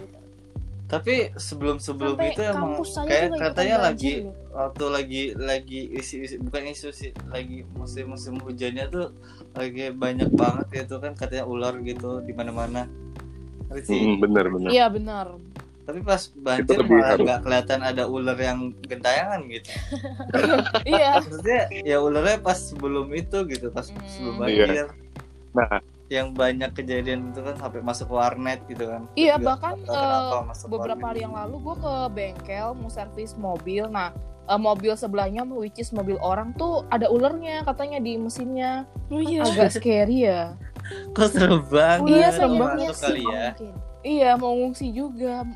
[0.84, 2.76] tapi sebelum sebelum Sampai itu emang
[3.08, 4.36] kayak katanya lagi loh.
[4.52, 9.08] waktu lagi lagi isi, isi bukan isu sih lagi musim musim hujannya tuh
[9.52, 12.82] lagi banyak banget gitu kan katanya ular gitu di mana mana
[13.80, 14.68] sih Hmm, bener bener.
[14.68, 15.32] Iya benar.
[15.82, 19.66] tapi pas banjir malah nggak kelihatan ada ular yang gentayangan gitu
[20.92, 21.18] Iya.
[21.18, 23.96] maksudnya ya ularnya pas sebelum itu gitu pas Hmm.
[24.06, 24.66] sebelum Iya.
[24.68, 24.86] banjir
[25.52, 25.80] Nah.
[26.08, 29.74] Yang banyak kejadian itu kan sampai masuk warnet gitu kan Iya Juga bahkan
[30.44, 31.08] masuk beberapa warnet.
[31.08, 33.86] hari yang lalu gue ke bengkel mau servis mobil.
[33.86, 34.12] Nah
[34.44, 38.84] eh, mobil sebelahnya which is mobil orang tuh ada ulernya katanya di mesinnya.
[39.08, 40.52] oh iya Agak scary ya.
[41.12, 43.72] kok serem banget Iya, serem banget kali ya mungkin.
[44.02, 45.46] Iya mau ngungsi juga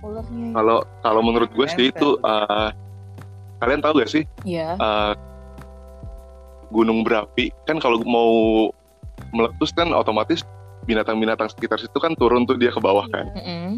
[0.00, 0.50] ulernya.
[0.52, 2.70] Kalau kalau menurut gue sih itu eh,
[3.58, 4.76] kalian tahu gak sih Iya.
[4.76, 5.12] eh,
[6.68, 8.30] gunung berapi kan kalau mau
[9.34, 10.42] meletus kan otomatis
[10.84, 13.24] binatang-binatang sekitar situ kan turun tuh dia ke bawah kan.
[13.32, 13.40] Iya.
[13.40, 13.70] Mm-mm.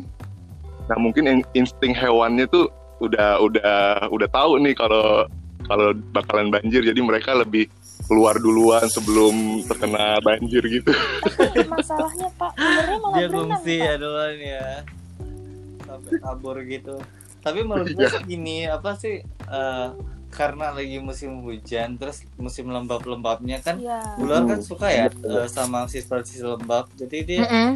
[0.87, 2.71] Nah mungkin in- insting hewannya tuh
[3.03, 3.75] udah udah
[4.09, 5.29] udah tahu nih kalau
[5.67, 7.69] kalau bakalan banjir jadi mereka lebih
[8.07, 10.95] keluar duluan sebelum terkena banjir gitu.
[11.27, 13.85] tapi masalahnya pak malah dia berenang fungsi Pak.
[13.85, 14.67] ya duluan ya
[15.87, 16.97] sampai kabur gitu
[17.43, 19.89] tapi menurut gue sih gini apa sih eh,
[20.37, 23.99] karena lagi musim hujan terus musim lembab-lembabnya kan Iya.
[24.17, 24.69] ular kan Hmm.
[24.69, 27.71] suka ya eh, sama sisa-sisa lembab jadi dia Mm-mm.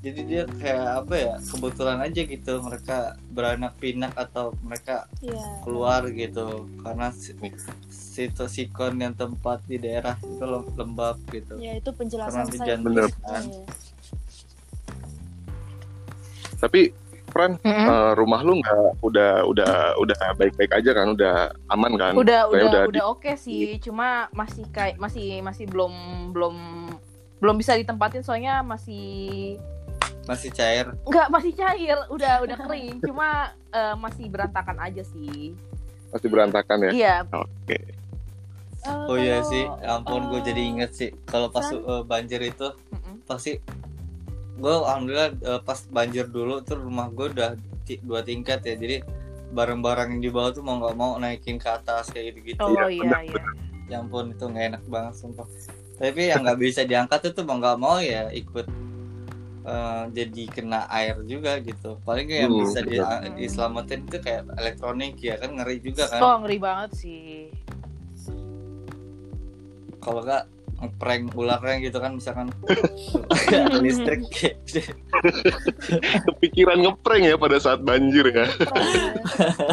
[0.00, 5.60] jadi dia kayak apa ya kebetulan aja gitu mereka beranak pinak atau mereka Iya.
[5.60, 6.46] keluar gitu
[6.78, 7.36] karena si-
[7.86, 12.64] situ sikon yang tempat di daerah itu lem- lembab gitu Ya itu Karena penjelasan hujan
[12.70, 12.76] saya.
[12.80, 13.04] Bener.
[13.04, 13.62] Iya.
[16.56, 16.80] Tapi
[17.34, 17.86] Fran, Mm-mm.
[17.90, 21.34] eh, rumah lu nggak udah udah udah baik-baik aja kan, udah
[21.66, 22.14] aman kan?
[22.14, 25.90] udah Kayak udah di- udah oke sih cuma masih kayak masih masih belum
[26.30, 26.54] belum
[27.42, 29.58] belum bisa ditempatin soalnya masih
[30.24, 35.52] masih cair nggak masih cair udah udah kering cuma eh, masih berantakan aja sih
[36.08, 36.90] masih berantakan ya.
[36.94, 37.76] iya Oke.
[38.84, 42.38] Eh, Oh iya sih, ya ampun gue eh, jadi inget sih kalau pas uh, banjir
[42.38, 43.20] itu Mm-mm.
[43.24, 43.56] pasti
[44.54, 47.58] gue alhamdulillah uh, pas banjir dulu tuh rumah gue udah
[48.00, 49.02] dua tingkat ya jadi
[49.50, 52.58] barang-barang yang di bawah tuh mau nggak mau naikin ke atas kayak gitu-gitu.
[52.58, 53.42] oh Iya, iya benar, iya
[53.84, 55.46] Ya ampun itu nggak enak banget sumpah.
[55.94, 58.66] Tapi yang nggak bisa diangkat itu mau nggak mau ya ikut
[59.62, 62.00] uh, jadi kena air juga gitu.
[62.02, 63.30] Paling yang Hmm, bisa di, betul.
[63.36, 66.18] diselamatin itu kayak elektronik ya kan ngeri juga kan.
[66.18, 67.52] oh ngeri banget sih
[70.00, 70.44] kalau nggak
[70.76, 72.48] ngeprank ularnya gitu kan misalkan
[73.84, 74.26] listrik
[76.24, 78.46] Kepikiran ngeprank ya pada saat banjir ya.
[78.48, 78.92] Prank.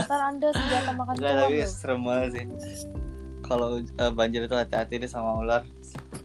[0.06, 2.46] Ntar anda senjata makan Enggak tapi serem banget sih
[3.42, 5.64] kalau eh, banjir itu hati-hati deh sama ular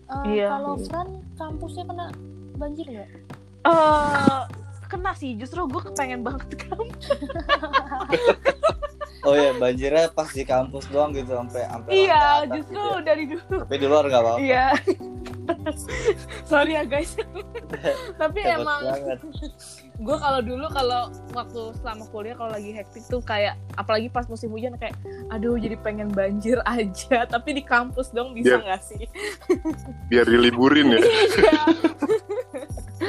[0.07, 0.55] Eh, Iya.
[0.55, 2.07] Kalau Fran kampusnya kena
[2.55, 3.09] banjir nggak?
[3.66, 4.43] eh
[4.87, 6.79] kena sih justru gue kepengen banget kan
[9.27, 13.03] oh ya banjirnya pas di kampus doang gitu sampai sampai iya justru gitu ya.
[13.03, 13.57] dari dulu.
[13.61, 14.39] Tapi di luar nggak apa-apa.
[14.41, 14.66] Iya.
[16.51, 17.14] Sorry ya guys.
[18.22, 19.18] Tapi Hebat emang banget.
[19.97, 21.01] gue kalau dulu kalau
[21.33, 24.93] waktu selama kuliah kalau lagi hektik tuh kayak apalagi pas musim hujan kayak
[25.29, 27.24] aduh jadi pengen banjir aja.
[27.35, 28.62] Tapi di kampus dong bisa Iya.
[28.62, 29.03] nggak sih?
[30.07, 31.01] Biar diliburin ya.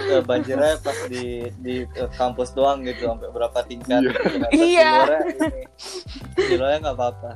[0.07, 0.13] Iya.
[0.13, 1.25] Eh, banjirnya pas di
[1.57, 4.09] di eh, kampus doang gitu sampai berapa tingkat Iya.
[4.09, 4.23] gitu.
[4.55, 4.91] Iya.
[4.97, 5.63] di luarnya ini
[6.39, 7.31] di luarnya nggak apa-apa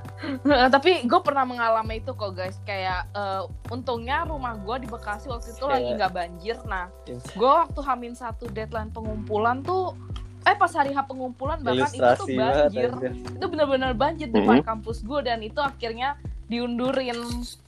[0.69, 5.51] tapi gue pernah mengalami itu kok guys kayak eh, untungnya rumah gue di Bekasi waktu
[5.51, 6.85] itu lagi Kayak- nggak banjir nah
[7.33, 9.93] gue waktu hamin satu deadline pengumpulan tuh
[10.41, 13.11] eh pas hari H pengumpulan bahkan itu tuh ilustrasi banget banjir anjir.
[13.29, 16.17] itu benar-benar banjir di depan kampus gue dan itu akhirnya
[16.51, 17.15] diundurin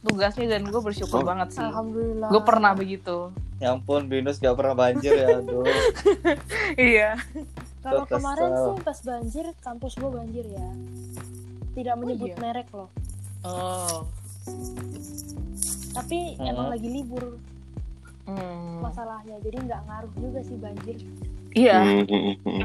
[0.01, 1.25] tugasnya dan gue bersyukur Oh.
[1.25, 2.27] banget sih Alhamdulillah.
[2.27, 5.63] gue pernah begitu ya ampun binus gak pernah banjir ya aduh
[6.91, 7.15] iya
[7.79, 10.67] Kalau kemarin sih pas banjir kampus gua banjir ya.
[11.73, 12.37] Tidak menyebut iya?
[12.37, 12.87] merek loh.
[13.41, 14.07] oh
[15.91, 16.47] Tapi Hmm.
[16.47, 17.35] emang lagi libur
[18.23, 18.79] Hmm.
[18.79, 19.35] masalahnya.
[19.41, 20.95] Jadi nggak ngaruh juga sih banjir.
[21.51, 22.63] iya Hmm, hmm, hmm.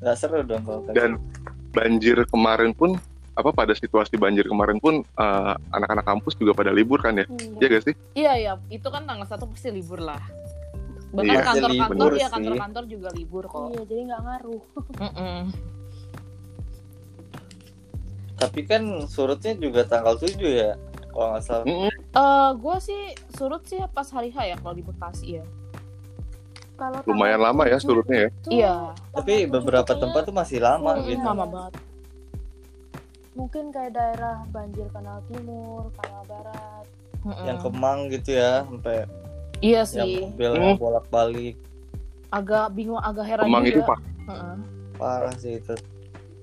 [0.00, 1.20] nggak seru dong kalau Dan
[1.70, 2.96] banjir kemarin pun
[3.40, 7.56] apa pada situasi banjir kemarin pun eh, anak-anak kampus juga pada libur kan ya Iya.
[7.56, 10.20] Iya gak sih Iya iya, itu kan tanggal satu pasti libur lah.
[11.10, 12.30] Bahkan Iya, kantor-kantor ya sih.
[12.30, 13.66] kantor-kantor juga libur kok.
[13.68, 14.62] Iya, jadi nggak ngaruh.
[18.36, 20.72] Tapi kan surutnya juga tanggal 7 ya.
[21.10, 21.64] Kalau nggak salah.
[21.66, 21.90] Mm-mm.
[21.90, 25.44] Eh, gue sih surut sih pas hari H ya kalau di Bekasi ya.
[26.74, 28.74] Kalau lumayan lama ya surutnya ya Iya.
[29.12, 31.20] Tapi beberapa tempat tuh masih lama Hmm, gitu.
[31.20, 31.72] Lama banget.
[33.32, 36.84] Mungkin kayak daerah banjir kanal timur, kanal barat.
[37.20, 37.46] Mm-mm.
[37.46, 39.04] Yang Kemang gitu ya, sampai
[39.60, 40.24] Iya yang sih.
[40.24, 41.56] mobilnya bolak-balik.
[42.32, 43.72] Agak bingung, agak heran Kemang juga.
[43.76, 43.98] itu pak
[44.30, 44.54] Heeh.
[44.96, 45.74] Parah sih itu.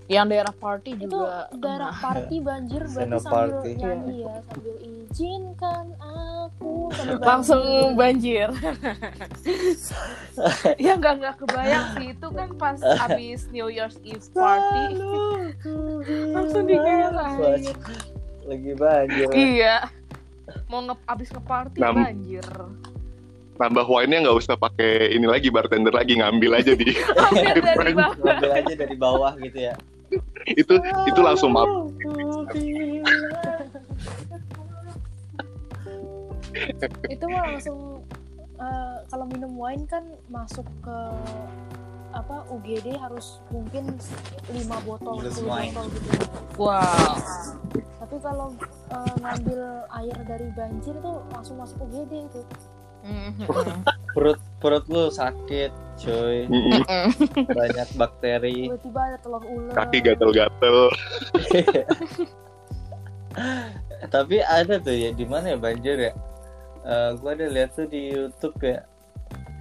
[0.07, 1.51] Yang daerah party Itu juga.
[1.53, 3.71] daerah party banjir berarti sambil party.
[3.75, 8.47] nyanyi ya, sambil izinkan aku sambil langsung banjir.
[8.47, 8.47] banjir.
[10.85, 14.83] ya nggak nggak kebayang sih itu kan pas abis New Year's Eve party
[16.29, 17.59] langsung digeret air.
[18.47, 19.27] Lagi banjir.
[19.29, 19.75] Iya.
[20.65, 22.47] Mau nge abis nge-party Nam- banjir.
[23.57, 26.93] nambah wine-nya nggak usah pakai ini lagi bartender lagi ngambil aja di
[27.27, 28.13] Ambil dari bawah.
[28.15, 29.73] Ngambil aja dari bawah gitu ya.
[30.61, 30.73] itu
[31.05, 31.67] itu langsung maaf
[37.07, 38.01] itu mah langsung
[38.57, 40.97] eh, kalau minum wine kan masuk ke
[42.09, 43.93] apa UGD harus mungkin
[44.49, 45.69] 5 botol Plus 10 wine.
[45.69, 46.09] botol gitu
[46.57, 47.13] Wow.
[47.99, 48.47] tapi kalau
[48.89, 49.61] eh, ngambil
[49.93, 52.41] air dari banjir tuh langsung masuk UGD itu
[53.07, 53.47] Mhm.
[54.18, 55.70] Perut perut lu sakit,
[56.01, 56.49] cuy.
[57.45, 58.65] Banyak bakteri.
[58.65, 60.78] tiba-tiba ada telur ular kaki gatel-gatel
[64.09, 66.13] Tapi ada tuh ya di mana ya banjir ya?
[66.82, 68.82] Eh gua ada lihat tuh di YouTube ya.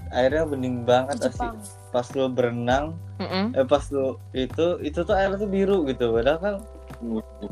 [0.09, 1.35] Airnya bening banget asli.
[1.35, 1.57] Jepang
[1.91, 3.57] Pas lu berenang, Mhm.
[3.57, 6.13] eh pas lu itu itu tuh air tuh biru gitu.
[6.13, 6.55] Padahal kan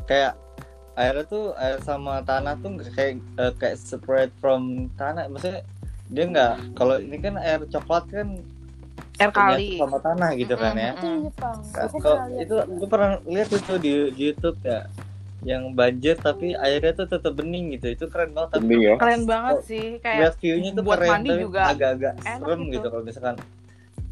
[0.06, 0.38] kayak
[0.94, 5.26] airnya tuh air sama tanah tuh nggak kayak eh, kayak separate from tanah.
[5.26, 5.66] Maksudnya
[6.14, 8.28] dia nggak kalau ini kan air coklat kan
[9.14, 9.78] Air kali.
[9.78, 10.90] sama tanah gitu kan ya.
[10.92, 14.80] itu di Jepang aku kalau itu gue pernah lihat itu di, di YouTube ya
[15.44, 19.22] yang banjir tapi airnya tuh tetap bening gitu itu keren banget tapi bening ya Keren
[19.24, 22.72] banget sih kayak lihat view-nya tuh buat keren mandi tapi juga agak-agak serem gitu.
[22.72, 22.86] gitu.
[22.88, 23.36] kalau misalkan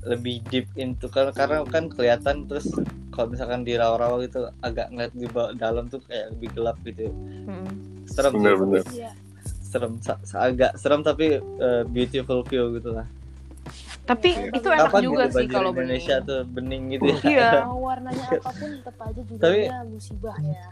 [0.02, 2.66] lebih deep into karena karena kan kelihatan terus
[3.10, 7.10] kalau misalkan di rawa-rawa gitu agak ngeliat di bawah dalam tuh kayak lebih gelap gitu
[7.42, 7.70] Mhm.
[8.06, 8.82] serem sih, Bener-bener.
[8.82, 9.10] tapi Iya.
[9.72, 9.96] Serem
[10.36, 11.26] agak serem tapi
[11.58, 13.08] uh, beautiful view gitu lah
[14.02, 14.58] Tapi Iya.
[14.58, 16.28] itu enak kapan juga gitu sih banjir kalau Indonesia bening.
[16.28, 17.50] tuh bening gitu ya Iya.
[17.86, 20.66] warnanya apa pun tetap aja juga Tapi- musibah ya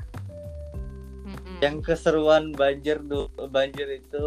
[1.61, 2.99] yang keseruan banjir
[3.47, 4.25] banjir itu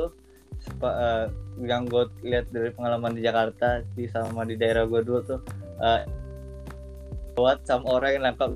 [0.80, 1.26] eh,
[1.61, 5.39] yang gue lihat dari pengalaman di Jakarta di sama di daerah gue dulu tuh
[5.80, 6.01] eh,
[7.34, 8.51] buat sama orang yang nangkap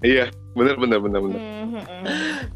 [0.00, 0.26] iya
[0.58, 1.80] bener bener bener bener Mhm.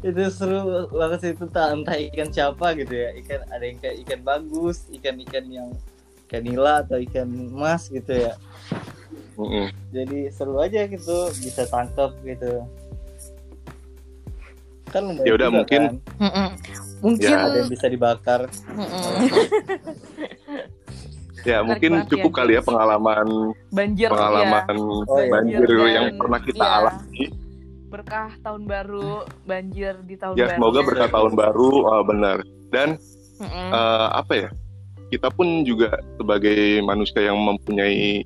[0.03, 3.95] itu seru banget sih itu tak entah ikan siapa gitu ya ikan ada yang kayak
[4.01, 5.69] ikan bagus ikan ikan yang
[6.25, 8.33] ikan nila atau ikan emas gitu ya
[9.89, 12.67] jadi seru aja gitu bisa tangkap gitu
[14.85, 16.53] kan Ya udah, mungkin- kan.
[17.01, 18.45] Mungkin Ya, ada yang bisa dibakar
[21.43, 22.37] ya mungkin banget cukup ya.
[22.37, 23.27] kali ya pengalaman
[23.67, 24.13] banjir ya.
[24.13, 25.27] pengalaman Oh, iya.
[25.27, 26.77] banjir Banjir yang pernah kita iya.
[26.79, 27.23] alami
[27.93, 30.57] berkah tahun baru banjir di tahun ya baru.
[30.57, 32.37] semoga berkat tahun baru oh, benar
[32.73, 32.97] dan
[33.37, 33.69] Mhm.
[33.69, 34.49] eh, apa ya
[35.09, 38.25] kita pun juga sebagai manusia yang mempunyai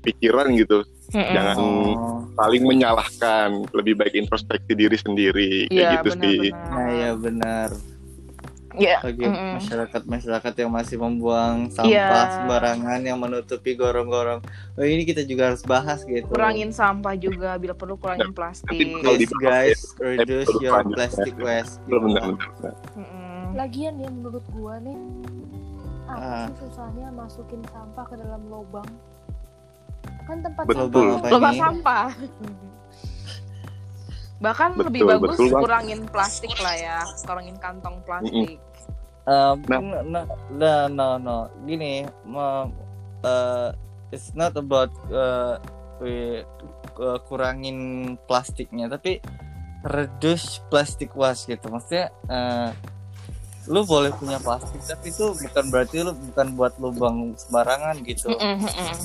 [0.00, 1.32] pikiran gitu Mhm.
[1.34, 2.22] jangan Oh.
[2.38, 6.70] saling menyalahkan lebih baik introspeksi diri sendiri kayak Iya, gitu sih benar-benar.
[6.70, 7.68] Nah ya benar
[8.80, 9.60] Ya, bagi mm-mm.
[9.60, 12.32] masyarakat masyarakat yang masih membuang sampah Iya.
[12.34, 14.40] sembarangan yang menutupi gorong-gorong.
[14.74, 16.24] Oh ini kita juga harus bahas gitu.
[16.26, 18.72] kurangin sampah juga bila perlu kurangin plastik.
[18.72, 21.76] Please guys, reduce your plastic waste.
[21.84, 22.06] benar gitu.
[22.08, 22.24] benar
[22.56, 22.74] benar.
[22.94, 23.28] Mm-mm.
[23.52, 24.96] lagian ya menurut gua nih
[26.06, 26.46] apa Ah.
[26.48, 28.88] sih susahnya masukin sampah ke dalam lubang
[30.24, 30.88] kan tempat Betul.
[30.88, 31.60] sampah Apa Lubang ini?
[31.60, 32.06] sampah.
[34.40, 38.56] Bahkan Betul, lebih bagus betul, kurangin plastik lah ya, kurangin kantong plastik.
[38.56, 38.69] Um,
[39.28, 39.56] Nah.
[40.04, 40.22] no,
[40.56, 41.36] no, no, no.
[41.68, 42.68] Gini, ma-
[43.24, 43.70] uh,
[44.10, 45.60] it's not about uh,
[46.00, 46.44] we-
[46.98, 49.20] uh, kurangin plastiknya, tapi
[49.84, 51.68] reduce plastic waste gitu.
[51.68, 52.72] Maksudnya, uh,
[53.68, 58.32] lu boleh punya plastik, tapi itu bukan berarti lu bukan buat lubang sembarangan gitu.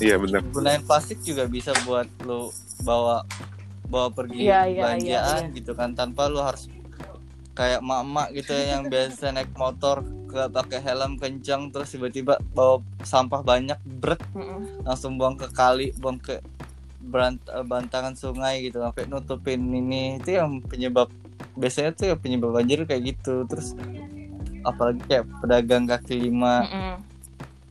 [0.00, 2.50] Iya benar Gunain plastik juga bisa buat lu
[2.82, 3.22] bawa
[3.86, 6.66] bawa pergi iya, belanjaan iya, gitu kan tanpa lu harus
[7.56, 12.78] kayak mak-mak gitu ya yang biasa naik motor ke pakai helm kencang terus tiba-tiba bawa
[13.00, 14.84] sampah banyak bret Mm-mm.
[14.84, 16.36] langsung buang ke kali buang ke
[17.00, 21.08] berant- eh, bantaran sungai gitu sampai nutupin ini itu yang penyebab
[21.54, 23.72] biasanya tuh yang penyebab banjir kayak gitu terus
[24.60, 26.94] apalagi kayak pedagang kaki lima Mm-mm.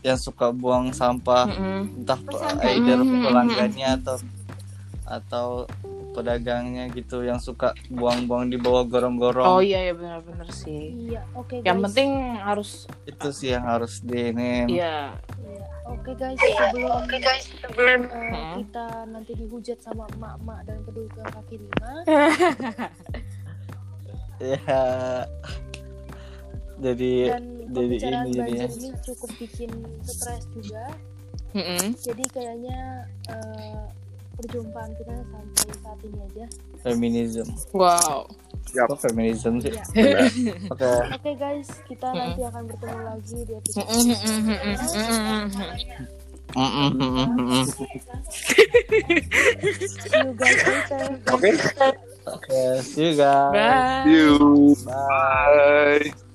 [0.01, 2.01] yang suka buang sampah Mm-mm.
[2.01, 2.57] entah Pesantren.
[2.57, 4.15] pe- either pelanggannya atau
[5.05, 5.47] atau
[6.15, 11.11] pedagangnya gitu yang suka buang-buang di bawah gorong-gorong Oh iya ya benar-benar sih.
[11.11, 11.85] Iya, oke Yang guys.
[11.85, 12.69] penting harus
[13.05, 15.63] itu sih yang harus di ini ya Iya.
[15.85, 18.53] Oke guys, sebelum Oke guys, sebelum eh, Hmm.
[18.57, 21.91] kita nanti dihujat sama emak-emak dan pedagang kaki lima,
[24.41, 24.57] ya
[26.75, 28.65] jadi dan jadi ini jadinya.
[28.67, 29.71] ini cukup bikin
[30.03, 30.91] stres juga.
[31.55, 31.95] Mm-mm.
[31.95, 32.79] Jadi kayaknya
[33.31, 33.83] eh,
[34.35, 36.45] perjumpaan kita sampai saat ini aja.
[36.81, 38.27] feminism Wow.
[38.75, 38.91] Yap.
[38.91, 39.83] apa feminism sih Iya.
[40.73, 42.19] oke Oke guys, kita Mm-mm.
[42.19, 43.87] nanti akan bertemu lagi di episode.
[43.87, 44.15] Mm,
[46.55, 47.65] mm, mm, mm, mm.
[47.67, 47.83] See
[50.23, 51.03] you guys later.
[51.35, 51.49] Oke.
[52.25, 54.03] oke see you guys Bye.
[54.07, 54.75] See you.
[54.83, 56.34] bye Bye.